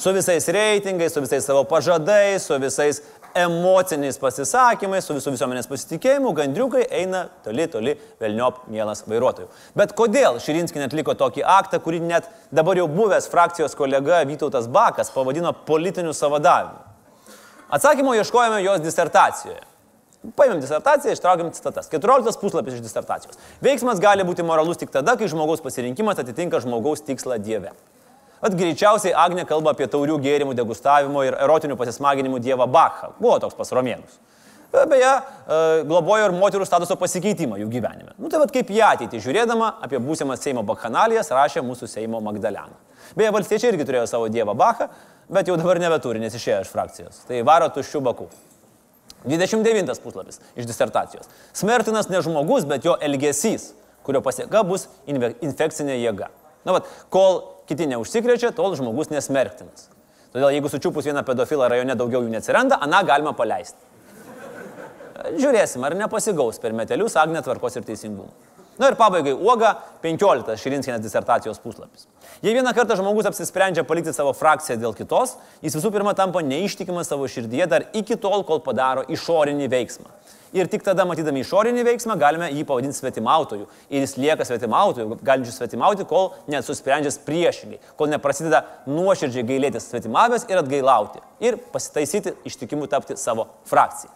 su 0.04 0.12
visais 0.12 0.48
reitingais, 0.48 1.12
su 1.12 1.20
visais 1.20 1.44
savo 1.44 1.64
pažadais, 1.64 2.42
su 2.42 2.58
visais 2.60 3.00
emociniais 3.34 4.18
pasisakymais, 4.22 5.04
su 5.06 5.16
visų 5.16 5.34
visuomenės 5.34 5.68
pasitikėjimu, 5.70 6.32
gandriukai 6.36 6.84
eina 7.00 7.24
toli, 7.44 7.66
toli, 7.70 7.96
velniop, 8.22 8.64
mielas 8.70 9.04
vairuotojų. 9.10 9.48
Bet 9.78 9.94
kodėl 9.98 10.38
Širinskinė 10.42 10.88
atliko 10.88 11.16
tokį 11.18 11.44
aktą, 11.56 11.80
kurį 11.82 12.00
net 12.06 12.30
dabar 12.54 12.78
jau 12.78 12.86
buvęs 12.90 13.28
frakcijos 13.32 13.76
kolega 13.78 14.22
Vytautas 14.28 14.70
Bakas 14.70 15.10
pavadino 15.14 15.52
politiniu 15.66 16.14
savadavimu? 16.14 16.82
Atsakymo 17.74 18.14
ieškojame 18.14 18.62
jos 18.62 18.82
disertacijoje. 18.84 19.62
Paimėm 20.38 20.60
disertaciją, 20.62 21.12
ištraukėm 21.12 21.50
citatas. 21.52 21.90
14 21.92 22.38
puslapis 22.40 22.78
iš 22.78 22.84
disertacijos. 22.84 23.36
Veiksmas 23.64 24.00
gali 24.00 24.24
būti 24.24 24.46
moralus 24.46 24.80
tik 24.80 24.94
tada, 24.94 25.18
kai 25.20 25.28
žmogaus 25.28 25.60
pasirinkimas 25.64 26.22
atitinka 26.22 26.62
žmogaus 26.64 27.04
tikslą 27.04 27.36
Dieve. 27.44 27.74
At 28.44 28.54
greičiausiai 28.58 29.14
Agne 29.16 29.46
kalba 29.48 29.72
apie 29.72 29.86
taurių 29.88 30.18
gėrimų 30.20 30.52
degustavimo 30.58 31.22
ir 31.24 31.36
erotinių 31.40 31.78
pasismaginimų 31.80 32.42
dievą 32.44 32.66
Bachą. 32.68 33.14
Buvo 33.16 33.38
toks 33.40 33.56
pas 33.56 33.72
romėnus. 33.72 34.18
Beje, 34.74 35.10
e, 35.14 35.82
globojo 35.86 36.26
ir 36.28 36.34
moterų 36.34 36.66
statuso 36.66 36.96
pasikeitimą 36.98 37.60
jų 37.62 37.68
gyvenime. 37.70 38.12
Nu 38.18 38.28
tai 38.28 38.40
vad 38.42 38.50
kaip 38.52 38.72
į 38.74 38.80
ateitį 38.82 39.20
žiūrėdama 39.22 39.70
apie 39.86 40.00
būsimas 40.02 40.42
Seimo 40.42 40.64
bakhanalijas 40.66 41.30
rašė 41.30 41.62
mūsų 41.62 41.88
Seimo 41.88 42.20
Magdalena. 42.20 42.74
Beje, 43.14 43.30
valstiečiai 43.36 43.70
irgi 43.70 43.86
turėjo 43.86 44.08
savo 44.10 44.26
dievą 44.28 44.56
Bachą, 44.58 44.90
bet 45.30 45.48
jau 45.48 45.56
dabar 45.60 45.78
nebeturi, 45.78 46.20
nes 46.20 46.34
išėjo 46.34 46.64
iš 46.66 46.74
frakcijos. 46.74 47.22
Tai 47.28 47.40
varo 47.46 47.70
tuščių 47.70 48.02
bakų. 48.10 48.28
29 49.24 50.02
puslapis 50.04 50.42
iš 50.52 50.66
disertacijos. 50.68 51.30
Smertinas 51.56 52.10
ne 52.10 52.20
žmogus, 52.20 52.66
bet 52.68 52.84
jo 52.84 52.98
elgesys, 53.00 53.70
kurio 54.04 54.20
pasieka 54.26 54.66
bus 54.66 54.88
infekcinė 55.06 55.96
jėga. 56.02 56.28
Na, 56.64 56.76
vat, 56.76 56.90
kol 57.12 57.53
kiti 57.68 57.88
neužsikrečia, 57.90 58.52
tol 58.56 58.76
žmogus 58.78 59.10
nesmerktinas. 59.12 59.88
Todėl 60.34 60.56
jeigu 60.56 60.70
sučiupus 60.70 61.06
vieną 61.06 61.22
pedofilą 61.26 61.68
rajone 61.70 61.94
daugiau 61.98 62.24
jų 62.24 62.32
neatsiranda, 62.32 62.80
aną 62.82 63.04
galima 63.06 63.32
paleisti. 63.38 63.78
Žiūrėsim, 65.38 65.84
ar 65.86 65.94
nepasigaus 65.96 66.58
per 66.60 66.74
metelius 66.76 67.14
Agne 67.16 67.40
tvarkos 67.44 67.78
ir 67.78 67.86
teisingumo. 67.86 68.32
Na 68.78 68.90
ir 68.90 68.98
pabaigai 68.98 69.34
uoga 69.36 69.76
15 70.02 70.58
Širinskinės 70.60 71.02
disertacijos 71.04 71.60
puslapis. 71.62 72.08
Jei 72.42 72.56
vieną 72.56 72.74
kartą 72.74 72.96
žmogus 72.98 73.28
apsisprendžia 73.30 73.84
palikti 73.86 74.12
savo 74.12 74.32
frakciją 74.34 74.76
dėl 74.80 74.96
kitos, 74.98 75.36
jis 75.62 75.76
visų 75.78 75.92
pirma 75.94 76.16
tampa 76.18 76.42
neištikimas 76.44 77.12
savo 77.12 77.28
širdyje 77.30 77.70
dar 77.70 77.86
iki 77.94 78.18
tol, 78.20 78.42
kol 78.48 78.62
padaro 78.64 79.06
išorinį 79.14 79.70
veiksmą 79.70 80.10
ir 80.54 80.70
tik 80.70 80.84
tada 80.86 81.04
matydami 81.08 81.42
išorinį 81.42 81.82
veiksmą 81.88 82.16
galime 82.18 82.48
jį 82.54 82.62
pavadinti 82.68 82.96
svetimautoju. 82.96 83.66
Ir 83.90 84.04
jis 84.04 84.14
lieka 84.20 84.46
svetimautoju, 84.46 85.18
galinčiu 85.26 85.52
svetimauti, 85.54 86.06
kol 86.08 86.30
nesusprendžias 86.50 87.18
priešingai, 87.26 87.80
kol 87.98 88.10
neprasideda 88.12 88.62
nuoširdžiai 88.86 89.46
gailėtis 89.48 89.90
svetimavęs 89.90 90.46
ir 90.50 90.62
atgailauti. 90.62 91.22
Ir 91.44 91.58
pasitaisyti 91.74 92.36
ištikimų 92.46 92.88
tapti 92.92 93.18
savo 93.20 93.48
frakcijai. 93.68 94.14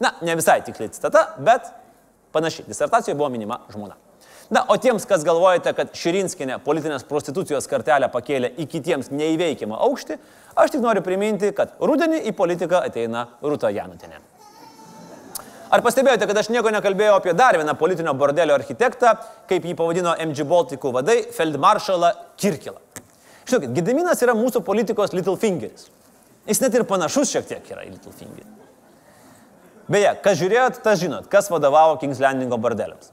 Na, 0.00 0.14
ne 0.24 0.36
visai 0.38 0.60
tikliai 0.64 0.92
citata, 0.94 1.26
bet 1.44 1.66
panašiai. 2.32 2.68
Disertacijoje 2.68 3.18
buvo 3.18 3.28
minima 3.32 3.60
žmona. 3.72 3.96
Na, 4.50 4.64
o 4.66 4.74
tiems, 4.82 5.04
kas 5.06 5.22
galvojate, 5.22 5.70
kad 5.78 5.92
Širinskinė 5.94 6.56
politinės 6.64 7.04
prostitucijos 7.06 7.68
kartelę 7.70 8.08
pakėlė 8.10 8.50
į 8.58 8.66
kitiems 8.72 9.12
neįveikiamą 9.14 9.78
aukštį, 9.86 10.16
aš 10.58 10.74
tik 10.74 10.82
noriu 10.82 11.04
priminti, 11.06 11.52
kad 11.54 11.76
rudenį 11.78 12.24
į 12.26 12.34
politiką 12.34 12.82
ateina 12.88 13.28
Rūta 13.46 13.70
Janutinė. 13.70 14.18
Ar 15.70 15.84
pastebėjote, 15.86 16.26
kad 16.26 16.38
aš 16.40 16.48
nieko 16.50 16.72
nekalbėjau 16.74 17.20
apie 17.20 17.32
dar 17.38 17.54
vieną 17.60 17.76
politinio 17.78 18.10
bordelio 18.18 18.56
architektą, 18.58 19.12
kaip 19.46 19.68
jį 19.68 19.76
pavadino 19.78 20.16
MG 20.18 20.42
Baltikų 20.50 20.90
vadai, 20.96 21.20
Feldmaršalą 21.36 22.10
Kirkilą? 22.42 22.80
Žinokit, 23.46 23.70
Gediminas 23.76 24.22
yra 24.26 24.34
mūsų 24.34 24.64
politikos 24.66 25.14
Little 25.14 25.38
Fingeris. 25.38 25.86
Jis 26.50 26.58
net 26.64 26.74
ir 26.74 26.88
panašus 26.90 27.30
šiek 27.30 27.46
tiek 27.46 27.70
yra 27.70 27.86
į 27.86 27.92
Little 27.94 28.10
Fingerį. 28.18 28.48
Beje, 29.90 30.10
kas 30.22 30.38
žiūrėjot, 30.38 30.82
tas 30.84 31.00
žinot, 31.02 31.26
kas 31.30 31.48
vadovavo 31.50 31.96
Kings 31.98 32.20
Landingo 32.22 32.58
bordeliams. 32.62 33.10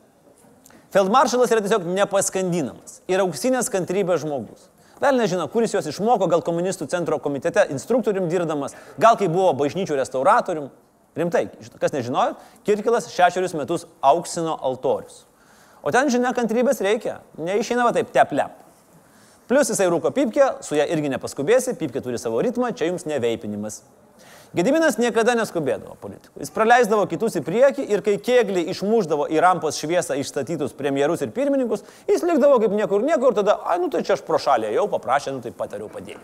Feldmaršalas 0.94 1.52
yra 1.52 1.64
tiesiog 1.66 1.88
nepaskandinamas 1.90 3.02
ir 3.10 3.24
auksinės 3.24 3.72
kantrybės 3.74 4.22
žmogus. 4.22 4.68
Vėl 5.02 5.18
nežino, 5.18 5.48
kuris 5.50 5.74
juos 5.74 5.90
išmoko, 5.90 6.30
gal 6.30 6.44
komunistų 6.46 6.88
centro 6.90 7.18
komitete 7.22 7.68
instruktorium 7.74 8.30
dirbdamas, 8.30 8.78
gal 9.02 9.18
kai 9.18 9.28
buvo 9.30 9.50
bažnyčių 9.58 9.98
restauratorium. 9.98 10.70
Rimtai, 11.18 11.48
kas 11.82 11.94
nežinojo, 11.94 12.38
Kirkilas 12.66 13.10
šešerius 13.10 13.58
metus 13.58 13.88
auksino 14.06 14.54
altorius. 14.62 15.24
O 15.82 15.94
ten 15.94 16.12
žinia 16.14 16.30
kantrybės 16.38 16.82
reikia, 16.86 17.20
neišeina 17.42 17.86
va 17.86 17.94
taip 17.96 18.14
teplep. 18.14 18.54
Plus 19.50 19.70
jisai 19.72 19.88
rūko 19.90 20.12
pipkę, 20.14 20.58
su 20.66 20.78
ją 20.78 20.86
irgi 20.94 21.10
nepaskubėsi, 21.14 21.74
pipkė 21.80 22.04
turi 22.06 22.22
savo 22.22 22.42
ritmą, 22.46 22.70
čia 22.78 22.92
jums 22.92 23.08
neveipinimas. 23.10 23.82
Gediminas 24.56 24.96
niekada 24.96 25.34
neskubėdavo 25.36 25.98
politikų. 26.00 26.40
Jis 26.40 26.54
praleisdavo 26.56 27.04
kitus 27.12 27.36
į 27.36 27.42
priekį 27.44 27.84
ir 27.92 28.04
kai 28.06 28.16
kėglį 28.24 28.64
išmuždavo 28.72 29.26
į 29.28 29.42
rampos 29.44 29.80
šviesą 29.82 30.16
išstatytus 30.22 30.76
premjerus 30.78 31.26
ir 31.26 31.34
pirmininkus, 31.36 31.84
jis 32.08 32.24
likdavo 32.24 32.62
kaip 32.64 32.72
niekur 32.72 33.04
niekur 33.04 33.34
ir 33.34 33.42
tada, 33.42 33.58
ai, 33.68 33.76
nu 33.84 33.92
tai 33.92 34.06
čia 34.08 34.16
aš 34.16 34.24
pro 34.28 34.40
šalį 34.40 34.72
jau 34.78 34.88
paprašė, 34.94 35.36
nu 35.36 35.44
tai 35.44 35.52
patariau 35.52 35.92
padėjau. 35.92 36.24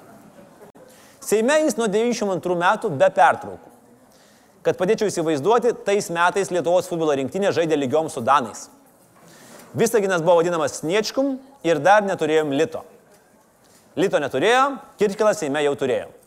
Seime 1.23 1.59
jis 1.65 1.75
nuo 1.79 1.89
92 1.91 2.57
metų 2.63 2.93
be 2.95 3.11
pertraukų. 3.11 3.75
Kad 4.63 4.79
padėčiau 4.79 5.11
įsivaizduoti, 5.11 5.75
tais 5.83 6.07
metais 6.15 6.51
Lietuvos 6.51 6.87
futbolo 6.87 7.15
rinktinė 7.19 7.51
žaidė 7.51 7.75
lygiom 7.75 8.07
su 8.11 8.23
Danais. 8.23 8.69
Visaginas 9.75 10.23
buvo 10.23 10.39
vadinamas 10.39 10.79
Sniečkum 10.79 11.35
ir 11.67 11.83
dar 11.83 12.07
neturėjom 12.07 12.55
lito. 12.55 12.85
Lito 13.99 14.19
neturėjom, 14.23 14.79
Kirkilas 14.99 15.43
Seime 15.43 15.63
jau 15.65 15.75
turėjom. 15.75 16.22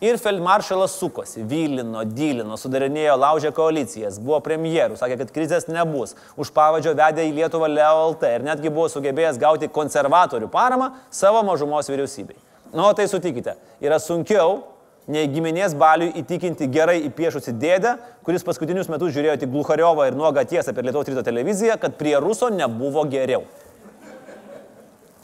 Ir 0.00 0.16
feldmaršalas 0.16 0.94
sukosi, 0.96 1.42
vylino, 1.44 2.06
dylino, 2.08 2.56
sudarinėjo, 2.56 3.18
laužė 3.20 3.50
koalicijas, 3.52 4.16
buvo 4.16 4.38
premjerų, 4.40 4.96
sakė, 4.96 5.18
kad 5.20 5.32
krizės 5.34 5.66
nebus, 5.68 6.14
už 6.40 6.48
pavadžio 6.56 6.94
vedė 6.96 7.26
į 7.28 7.34
Lietuvą 7.36 7.68
LEOLT 7.68 8.24
ir 8.30 8.46
netgi 8.46 8.72
buvo 8.72 8.86
sugebėjęs 8.88 9.36
gauti 9.42 9.68
konservatorių 9.68 10.48
paramą 10.48 10.94
savo 11.12 11.42
mažumos 11.44 11.92
vyriausybei. 11.92 12.38
Nu, 12.72 12.86
tai 12.96 13.10
sutikite, 13.12 13.58
yra 13.84 13.98
sunkiau 14.00 14.62
nei 15.10 15.28
giminės 15.28 15.74
baliui 15.76 16.14
įtikinti 16.22 16.70
gerai 16.72 17.02
įpiešusi 17.10 17.52
dėdę, 17.60 17.92
kuris 18.24 18.46
paskutinius 18.46 18.88
metus 18.88 19.12
žiūrėjo 19.12 19.36
tik 19.42 19.52
Gluchariovą 19.52 20.06
ir 20.08 20.16
nuogą 20.16 20.46
tiesą 20.48 20.72
per 20.72 20.86
Lietuvos 20.86 21.12
ryto 21.12 21.26
televiziją, 21.26 21.76
kad 21.82 21.98
prie 22.00 22.16
Ruso 22.24 22.48
nebuvo 22.48 23.04
geriau. 23.10 23.44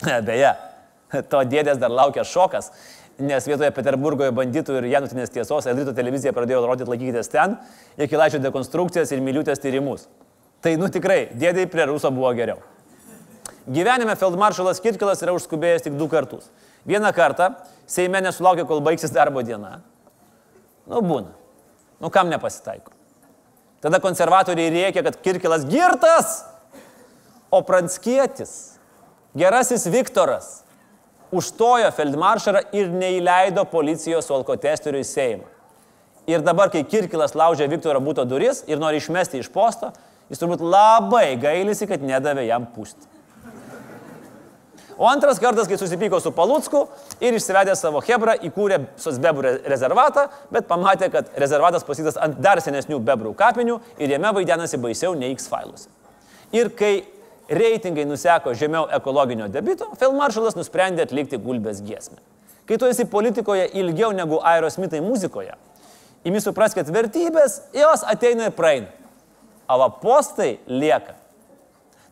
Beje, 0.29 0.53
to 1.31 1.41
dėdės 1.49 1.81
dar 1.81 1.93
laukia 1.93 2.27
šokas, 2.27 2.69
nes 3.19 3.47
vietoje 3.49 3.71
Peterburgoje 3.73 4.33
banditų 4.35 4.79
ir 4.79 4.89
Janutinės 4.91 5.33
tiesos 5.33 5.67
Elito 5.69 5.93
televizija 5.97 6.33
pradėjo 6.35 6.63
rodyti 6.65 6.91
laikykitės 6.91 7.31
ten, 7.33 7.57
Jekilaičio 7.97 8.41
dekonstrukcijas 8.43 9.11
ir 9.13 9.23
Miliutės 9.25 9.61
tyrimus. 9.63 10.07
Tai 10.61 10.75
nu 10.81 10.89
tikrai, 10.93 11.27
dėdai 11.37 11.67
prie 11.71 11.85
Ruso 11.89 12.11
buvo 12.13 12.33
geriau. 12.37 12.61
Gyvenime 13.67 14.15
Feldmaršalas 14.17 14.79
Kirkilas 14.83 15.21
yra 15.25 15.33
užskubėjęs 15.35 15.87
tik 15.87 15.97
du 15.99 16.07
kartus. 16.11 16.47
Vieną 16.87 17.09
kartą 17.15 17.51
Seime 17.87 18.19
nesulaukė, 18.19 18.65
kol 18.67 18.83
baigsis 18.83 19.13
darbo 19.15 19.41
diena. 19.47 19.79
Nu, 20.87 20.99
būna. 20.99 21.31
Nu, 22.03 22.11
kam 22.11 22.27
nepasitaiko. 22.29 22.91
Tada 23.81 24.01
konservatoriai 24.03 24.73
rėkė, 24.73 25.05
kad 25.05 25.19
Kirkilas 25.23 25.63
girtas, 25.69 26.41
o 27.53 27.61
Pranskietis, 27.63 28.51
gerasis 29.37 29.87
Viktoras, 29.93 30.65
užtojo 31.31 31.89
feldmaršarą 31.95 32.63
ir 32.77 32.89
neįleido 32.93 33.65
policijos 33.71 34.27
su 34.27 34.35
alkotesteriu 34.35 35.01
į 35.03 35.07
Seimą. 35.07 35.47
Ir 36.27 36.43
dabar, 36.43 36.71
kai 36.71 36.83
Kirkilas 36.83 37.35
laužė 37.39 37.69
Viktoro 37.71 38.01
būto 38.03 38.25
duris 38.27 38.63
ir 38.67 38.79
nori 38.81 38.99
išmesti 38.99 39.39
iš 39.39 39.47
posto, 39.51 39.93
jis 40.27 40.41
turbūt 40.41 40.63
labai 40.63 41.37
gailisi, 41.39 41.87
kad 41.87 42.03
nedavė 42.03 42.47
jam 42.49 42.67
pūsti. 42.75 43.15
O 44.97 45.05
antras 45.05 45.37
kartas, 45.39 45.67
kai 45.69 45.77
susipyko 45.77 46.17
su 46.19 46.31
Palucku 46.33 46.81
ir 47.21 47.35
išsivedė 47.37 47.75
savo 47.77 48.01
Hebrą, 48.01 48.33
įkūrė 48.47 48.79
Sosbebrų 48.97 49.51
rezervatą, 49.69 50.23
bet 50.51 50.65
pamatė, 50.67 51.11
kad 51.13 51.29
rezervatas 51.37 51.85
pasytas 51.85 52.17
ant 52.17 52.39
dar 52.41 52.57
senesnių 52.65 52.97
bebrų 53.05 53.35
kapinių 53.37 53.77
ir 54.01 54.15
jame 54.15 54.31
vaidenasi 54.39 54.79
baisiau 54.81 55.13
nei 55.13 55.35
X 55.35 55.45
failuose. 55.51 55.91
Ir 56.55 56.71
kai 56.73 57.05
reitingai 57.49 58.05
nuseko 58.05 58.53
žemiau 58.57 58.87
ekologinio 58.97 59.47
debito, 59.51 59.89
Feldmaršalas 59.99 60.57
nusprendė 60.57 61.05
atlikti 61.07 61.39
gulbės 61.41 61.81
giesmę. 61.85 62.19
Kai 62.67 62.77
tu 62.79 62.87
esi 62.89 63.05
politikoje 63.07 63.69
ilgiau 63.79 64.11
negu 64.15 64.41
aerosmitai 64.43 64.99
muzikoje, 65.03 65.53
imi 66.27 66.41
supras, 66.43 66.75
kad 66.75 66.89
vertybės 66.91 67.61
jos 67.75 68.03
ateina 68.07 68.49
ir 68.49 68.55
praeina, 68.57 68.91
o 69.67 69.87
postai 70.01 70.57
lieka. 70.67 71.15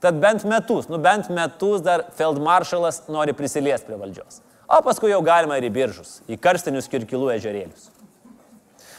Tad 0.04 0.20
bent 0.22 0.44
metus, 0.48 0.88
nu 0.92 1.00
bent 1.02 1.32
metus 1.34 1.82
dar 1.84 2.06
feldmaršalas 2.16 3.08
nori 3.10 3.34
prisiliesti 3.34 3.88
prie 3.90 4.00
valdžios. 4.00 4.42
O 4.66 4.80
paskui 4.86 5.12
jau 5.12 5.22
galima 5.26 5.58
ir 5.60 5.68
į 5.68 5.72
biržus, 5.74 6.20
į 6.30 6.38
karstinius 6.42 6.90
kirkilų 6.92 7.32
ežerėlius. 7.36 7.90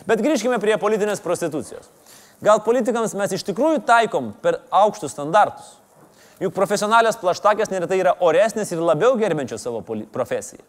Bet 0.06 0.22
grįžkime 0.22 0.58
prie 0.62 0.76
politinės 0.78 1.22
prostitucijos. 1.24 1.88
Gal 2.44 2.60
politikams 2.62 3.14
mes 3.16 3.32
iš 3.32 3.44
tikrųjų 3.48 3.80
taikom 3.88 4.32
per 4.42 4.60
aukštus 4.74 5.14
standartus? 5.16 5.76
Juk 6.40 6.52
profesionalios 6.52 7.16
plaštakės 7.16 7.70
neretai 7.72 8.02
yra 8.02 8.12
oresnės 8.20 8.72
ir 8.74 8.82
labiau 8.84 9.14
gerbiančios 9.16 9.62
savo 9.64 9.80
profesiją. 10.12 10.60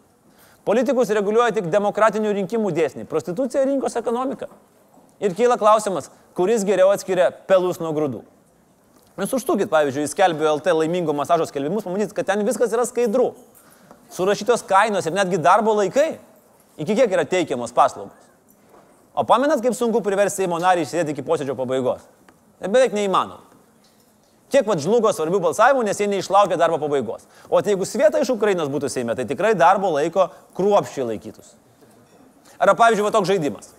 Politikus 0.64 1.12
reguliuoja 1.16 1.52
tik 1.58 1.68
demokratinių 1.72 2.32
rinkimų 2.40 2.72
dėsniai- 2.76 3.08
prostitucija 3.12 3.64
rinkos 3.64 3.96
ekonomika. 3.96 4.48
Ir 5.20 5.34
kyla 5.34 5.58
klausimas, 5.58 6.10
kuris 6.34 6.64
geriau 6.64 6.92
atskiria 6.92 7.30
pelus 7.46 7.80
nuo 7.80 7.92
grūdų. 7.92 8.22
Jūs 9.18 9.34
užtukit, 9.34 9.68
pavyzdžiui, 9.68 10.08
skelbiu 10.08 10.46
LT 10.46 10.72
laimingo 10.72 11.12
masažo 11.12 11.46
skelbimus, 11.46 11.84
pamatysit, 11.84 12.14
kad 12.14 12.26
ten 12.26 12.46
viskas 12.46 12.70
yra 12.70 12.86
skaidru. 12.86 13.34
Surašytos 14.10 14.62
kainos 14.62 15.06
ir 15.06 15.12
netgi 15.12 15.42
darbo 15.42 15.74
laikai, 15.74 16.18
iki 16.78 16.94
kiek 16.94 17.10
yra 17.10 17.24
teikiamos 17.24 17.72
paslaugos. 17.72 18.14
O 19.14 19.24
pamenat, 19.24 19.60
kaip 19.60 19.74
sunku 19.74 20.00
priversti 20.00 20.44
Seimo 20.44 20.60
narį 20.62 20.86
išsėdėti 20.86 21.16
iki 21.16 21.22
posėdžio 21.26 21.56
pabaigos? 21.58 22.06
Tai 22.60 22.68
beveik 22.68 22.92
neįmanoma. 22.92 23.47
Kiek 24.48 24.64
vad 24.68 24.80
žlugo 24.80 25.10
svarbių 25.12 25.42
balsavimų, 25.44 25.82
nes 25.84 25.98
jie 26.00 26.06
neišlaukė 26.08 26.56
darbo 26.56 26.78
pabaigos. 26.80 27.26
O 27.50 27.60
tai 27.60 27.74
jeigu 27.74 27.84
Svieta 27.88 28.22
iš 28.22 28.30
Ukrainos 28.32 28.70
būtų 28.72 28.88
Seime, 28.88 29.16
tai 29.16 29.26
tikrai 29.28 29.52
darbo 29.58 29.90
laiko 29.92 30.30
kruopščiai 30.56 31.04
laikytus. 31.10 31.52
Arba 32.56 32.74
pavyzdžiui, 32.78 33.04
va 33.04 33.12
toks 33.12 33.28
žaidimas. 33.28 33.74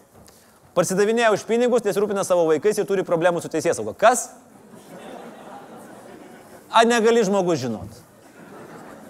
Parsidavinėja 0.78 1.34
už 1.34 1.48
pinigus, 1.50 1.84
nesirūpina 1.84 2.22
savo 2.24 2.46
vaikais 2.52 2.78
ir 2.78 2.86
turi 2.88 3.04
problemų 3.08 3.42
su 3.42 3.50
teisės 3.50 3.82
sauga. 3.82 3.96
Kas? 3.98 4.30
Ar 6.70 6.86
negali 6.86 7.26
žmogus 7.26 7.64
žinot? 7.64 7.98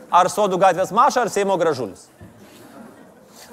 Ar 0.10 0.32
sodų 0.32 0.58
gatvės 0.64 0.96
maša, 0.96 1.28
ar 1.28 1.34
Seimo 1.34 1.60
gražulis? 1.60 2.08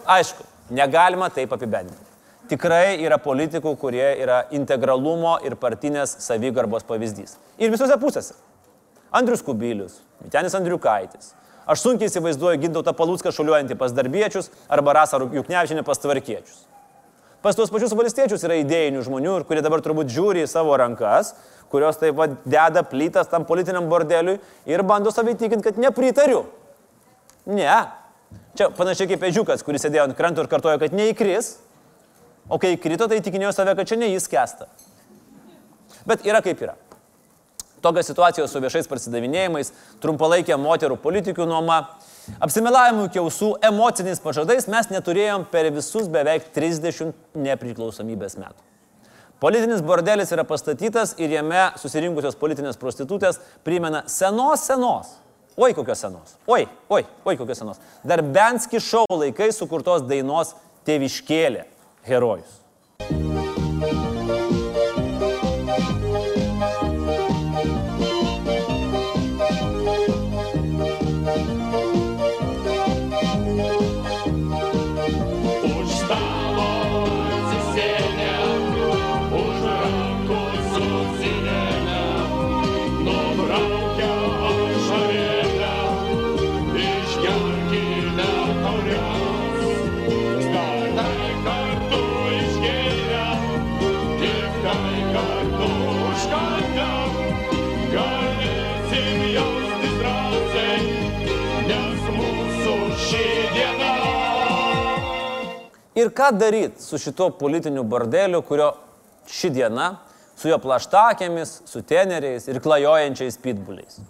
Aišku, 0.07 0.47
negalima 0.71 1.27
taip 1.35 1.53
apibendrinti. 1.53 2.06
Tikrai 2.51 2.99
yra 3.03 3.19
politikų, 3.23 3.73
kurie 3.81 4.07
yra 4.23 4.45
integralumo 4.55 5.37
ir 5.47 5.57
partinės 5.59 6.13
savigarbos 6.23 6.87
pavyzdys. 6.87 7.37
Ir 7.59 7.73
visose 7.73 7.97
pusėse. 7.99 8.37
Andrius 9.15 9.43
Kubilius, 9.43 9.99
Vitenis 10.23 10.55
Andriukaitis. 10.59 11.35
Aš 11.67 11.83
sunkiai 11.83 12.11
įsivaizduoju 12.11 12.61
Gintautą 12.63 12.95
Palutską 12.95 13.33
šuliuojantį 13.35 13.75
pas 13.79 13.95
darbiečius 13.95 14.53
arba 14.71 14.95
Rasą 15.01 15.19
Juknevičinį 15.25 15.83
pas 15.87 15.99
tvarkiečius. 15.99 16.65
Pas 17.43 17.55
tuos 17.55 17.71
pačius 17.71 17.93
valstiečius 17.95 18.43
yra 18.47 18.57
idėjinių 18.63 19.03
žmonių, 19.07 19.35
kurie 19.47 19.63
dabar 19.63 19.83
turbūt 19.83 20.11
žiūri 20.11 20.43
į 20.47 20.51
savo 20.51 20.75
rankas 20.79 21.35
kurios 21.71 21.99
taip 22.01 22.17
pat 22.17 22.35
deda 22.47 22.83
plytas 22.87 23.31
tam 23.31 23.45
politiniam 23.47 23.89
bordeliui 23.91 24.39
ir 24.67 24.83
bando 24.87 25.11
savai 25.11 25.35
tikinti, 25.35 25.65
kad 25.65 25.79
nepritariu. 25.81 26.45
Ne. 27.47 27.71
Čia 28.57 28.71
panašiai 28.75 29.11
kaip 29.13 29.25
ežiukas, 29.29 29.63
kuris 29.67 29.85
sėdėjo 29.85 30.09
ant 30.09 30.17
kranto 30.19 30.43
ir 30.43 30.51
kartojo, 30.51 30.79
kad 30.81 30.95
neįkris, 30.97 31.57
o 32.49 32.59
kai 32.63 32.75
įkrito, 32.77 33.09
tai 33.11 33.21
tikinėjo 33.25 33.53
save, 33.57 33.75
kad 33.79 33.89
čia 33.89 33.99
ne 34.01 34.11
jis 34.13 34.29
kesta. 34.31 34.69
Bet 36.07 36.27
yra 36.27 36.43
kaip 36.45 36.61
yra. 36.63 36.77
Tokios 37.83 38.09
situacijos 38.09 38.51
su 38.51 38.61
viešais 38.63 38.89
prasidavinėjimais, 38.91 39.73
trumpalaikė 40.03 40.57
moterų 40.59 40.97
politikių 41.03 41.45
nuoma, 41.47 41.83
apsimelavimų 42.43 43.11
kiausų, 43.15 43.51
emociniais 43.69 44.23
pažadais 44.23 44.67
mes 44.71 44.89
neturėjom 44.91 45.45
per 45.53 45.69
visus 45.75 46.09
beveik 46.11 46.49
30 46.57 47.13
nepriklausomybės 47.47 48.39
metų. 48.41 48.65
Politinis 49.43 49.85
bordelis 49.85 50.33
yra 50.33 50.47
pastatytas 50.49 51.13
ir 51.21 51.35
jame 51.37 51.69
susirinkusios 51.77 52.39
politinės 52.41 52.81
prostitutės 52.81 53.43
primena 53.67 54.07
senos 54.09 54.65
senos. 54.65 55.13
Oi, 55.57 55.75
kokios 55.77 56.01
senos. 56.01 56.35
Oi, 56.49 56.65
oi, 56.89 57.05
oi, 57.25 57.37
kokios 57.37 57.61
senos. 57.61 57.81
Dar 58.05 58.25
Benski 58.25 58.81
šou 58.81 59.05
laikai 59.13 59.53
sukurtos 59.53 60.05
dainos 60.09 60.55
Teviškėlė 60.89 61.67
herojus. 62.07 62.63
Ir 105.97 106.11
ką 106.13 106.29
daryti 106.37 106.83
su 106.83 106.99
šituo 107.01 107.31
politiniu 107.39 107.85
bordeliu, 107.89 108.43
kurio 108.45 108.75
ši 109.33 109.49
diena 109.55 109.95
su 110.37 110.51
jo 110.51 110.59
plaštakėmis, 110.61 111.63
su 111.65 111.81
teneriais 111.89 112.45
ir 112.51 112.61
klajojančiais 112.61 113.39
pitbuliais. 113.41 114.03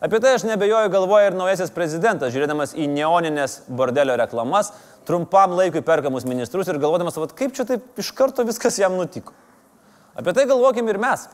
Apie 0.00 0.20
tai 0.20 0.34
aš 0.36 0.46
nebejoju 0.48 0.92
galvoja 0.92 1.28
ir 1.28 1.36
naujasis 1.36 1.72
prezidentas, 1.72 2.32
žiūrėdamas 2.32 2.72
į 2.76 2.86
neoninės 2.92 3.58
bordelio 3.68 4.16
reklamas, 4.16 4.70
trumpam 5.08 5.52
laikui 5.56 5.82
perkamus 5.84 6.24
ministrus 6.28 6.68
ir 6.72 6.80
galvodamas, 6.80 7.18
vat, 7.20 7.34
kaip 7.36 7.52
čia 7.56 7.66
taip 7.68 8.00
iš 8.00 8.14
karto 8.16 8.44
viskas 8.48 8.78
jam 8.80 8.96
nutiko. 8.96 9.34
Apie 10.16 10.32
tai 10.36 10.46
galvokim 10.48 10.88
ir 10.88 11.00
mes. 11.00 11.26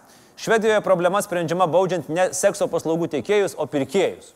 Švedijoje 0.42 0.80
problema 0.82 1.20
sprendžiama 1.22 1.68
baudžiant 1.70 2.10
ne 2.10 2.26
sekso 2.34 2.66
paslaugų 2.70 3.06
teikėjus, 3.12 3.54
o 3.54 3.68
pirkėjus. 3.70 4.32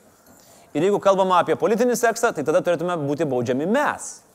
Ir 0.76 0.86
jeigu 0.86 1.00
kalbama 1.02 1.40
apie 1.42 1.56
politinį 1.58 1.96
seksą, 1.98 2.30
tai 2.36 2.44
tada 2.46 2.62
turėtume 2.62 2.98
būti 3.02 3.26
baudžiami 3.26 3.66
mes 3.66 4.25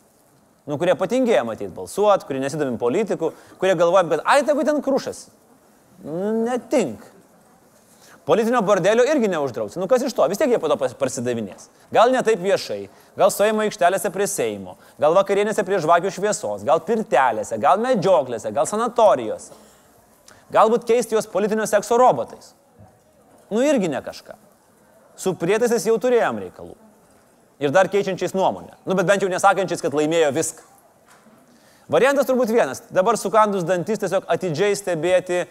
nu, 0.69 0.77
kurie 0.77 0.95
patingėjo 0.97 1.45
matyti 1.47 1.71
balsuoti, 1.75 2.27
kurie 2.27 2.41
nesidomim 2.43 2.77
politikų, 2.81 3.31
kurie 3.61 3.77
galvoja, 3.79 4.05
kad 4.11 4.25
ai, 4.25 4.41
tegu 4.47 4.65
ten 4.67 4.81
krušas. 4.83 5.25
Nu, 6.05 6.31
netink. 6.45 7.03
Politinio 8.25 8.61
bordelio 8.61 9.03
irgi 9.09 9.31
neuždrausi. 9.31 9.79
Nu 9.81 9.87
kas 9.89 10.03
iš 10.05 10.13
to? 10.13 10.25
Vis 10.29 10.37
tiek 10.37 10.51
jie 10.53 10.59
po 10.61 10.69
to 10.69 10.77
parsidavinės. 10.77 11.71
Gal 11.93 12.13
ne 12.13 12.21
taip 12.25 12.43
viešai, 12.43 12.83
gal 13.17 13.33
stojimo 13.33 13.63
aikštelėse 13.65 14.11
prie 14.13 14.27
Seimo, 14.29 14.77
gal 15.01 15.17
vakarienėse 15.17 15.65
prie 15.65 15.79
žvakių 15.81 16.13
šviesos, 16.13 16.61
gal 16.67 16.83
pirtelėse, 16.85 17.57
gal 17.61 17.81
medžioklėse, 17.81 18.53
gal 18.53 18.69
sanatorijose. 18.69 19.57
Galbūt 20.53 20.85
keisti 20.85 21.17
juos 21.17 21.29
politinio 21.31 21.65
sekso 21.69 21.97
robotais. 21.97 22.53
Nu 23.49 23.65
irgi 23.65 23.89
ne 23.89 24.03
kažką. 24.05 24.37
Su 25.17 25.33
prietaisais 25.39 25.89
jau 25.89 25.97
turėjom 26.01 26.45
reikalų 26.45 26.77
ir 27.61 27.71
dar 27.73 27.89
keičiančiais 27.91 28.33
nuomonę. 28.33 28.75
Nu, 28.85 28.97
bet 28.97 29.07
bent 29.07 29.23
jau 29.23 29.29
nesakančiais, 29.31 29.83
kad 29.83 29.95
laimėjo 29.95 30.33
viską. 30.35 30.67
Variantas 31.91 32.27
turbūt 32.29 32.53
vienas. 32.53 32.85
Dabar 32.93 33.17
sukandus 33.19 33.65
dantis 33.67 33.99
tiesiog 34.01 34.25
atidžiai 34.31 34.77
stebėti 34.79 35.43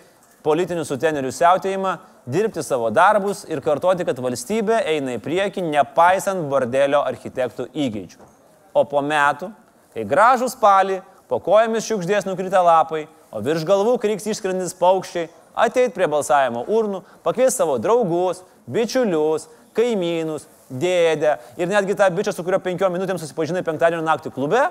politinių 0.45 0.87
sutenerių 0.89 1.31
siautėjimą, 1.37 1.99
dirbti 2.31 2.63
savo 2.65 2.89
darbus 2.95 3.45
ir 3.49 3.61
kartoti, 3.65 4.07
kad 4.09 4.21
valstybė 4.25 4.81
eina 4.89 5.19
į 5.19 5.23
priekį, 5.25 5.67
nepaisant 5.69 6.47
bordelio 6.49 7.03
architektų 7.05 7.69
įgeidžių. 7.75 8.25
O 8.73 8.87
po 8.89 9.03
metų, 9.05 9.51
kai 9.95 10.07
gražų 10.09 10.49
spalį, 10.55 11.01
po 11.29 11.43
kojomis 11.45 11.87
šiukšdės 11.87 12.27
nukritę 12.29 12.63
lapai, 12.65 13.05
o 13.31 13.43
virš 13.45 13.67
galvų 13.69 13.99
kryks 14.03 14.27
išskrendis 14.33 14.75
paukščiai, 14.81 15.29
ateit 15.55 15.95
prie 15.95 16.09
balsavimo 16.11 16.65
urnų, 16.73 17.03
pakvies 17.27 17.59
savo 17.59 17.77
draugus, 17.83 18.43
bičiulius, 18.71 19.49
kaimynus, 19.77 20.47
dėdę 20.71 21.37
ir 21.61 21.71
netgi 21.71 21.97
tą 21.99 22.09
bičią, 22.15 22.35
su 22.35 22.45
kurio 22.47 22.61
penkiom 22.63 22.95
minutėm 22.95 23.21
susipažinai 23.21 23.65
penktadienio 23.67 24.05
naktį 24.07 24.33
klube 24.35 24.67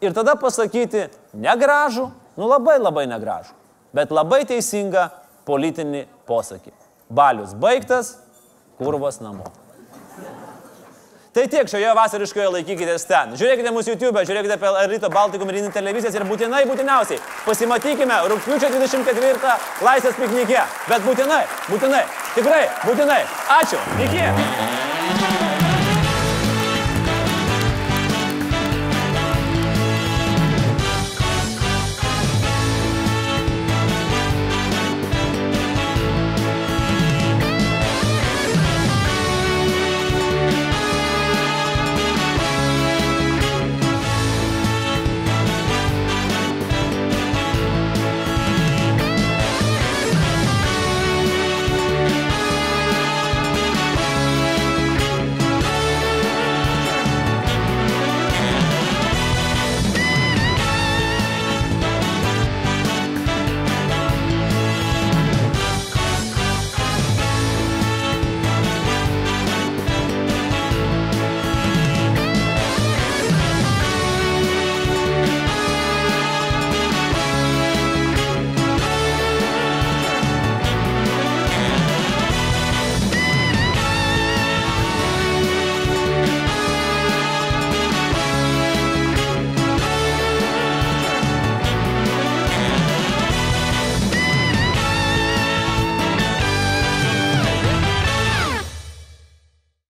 ir 0.00 0.14
tada 0.16 0.36
pasakyti 0.40 1.08
negražų, 1.34 2.08
nu 2.38 2.50
labai 2.50 2.78
labai 2.80 3.06
negražų, 3.10 3.54
bet 3.96 4.14
labai 4.14 4.44
teisingą 4.48 5.08
politinį 5.48 6.06
posakį. 6.28 6.72
Balius 7.10 7.56
baigtas, 7.58 8.14
kurvas 8.78 9.18
namo. 9.22 9.50
Tai 11.30 11.44
tiek 11.46 11.68
šioje 11.70 11.90
vasariškoje 11.94 12.48
laikykitės 12.56 13.04
ten. 13.06 13.36
Žiūrėkite 13.38 13.70
mūsų 13.70 13.92
YouTube, 13.94 14.24
žiūrėkite 14.26 14.56
apie 14.56 14.72
Ryto 14.90 15.10
Baltikų 15.14 15.46
mirinį 15.46 15.70
televizijas 15.76 16.18
ir 16.18 16.26
būtinai, 16.26 16.64
būtiniausiai 16.66 17.22
pasimatykime 17.46 18.18
rūpiučio 18.34 18.74
24 18.74 19.56
Laisvės 19.86 20.18
piknike. 20.18 20.68
Bet 20.90 21.06
būtinai, 21.06 21.42
būtinai, 21.70 22.04
tikrai, 22.34 22.64
būtinai. 22.82 23.24
Ačiū. 23.62 23.84
Iki. 24.08 24.89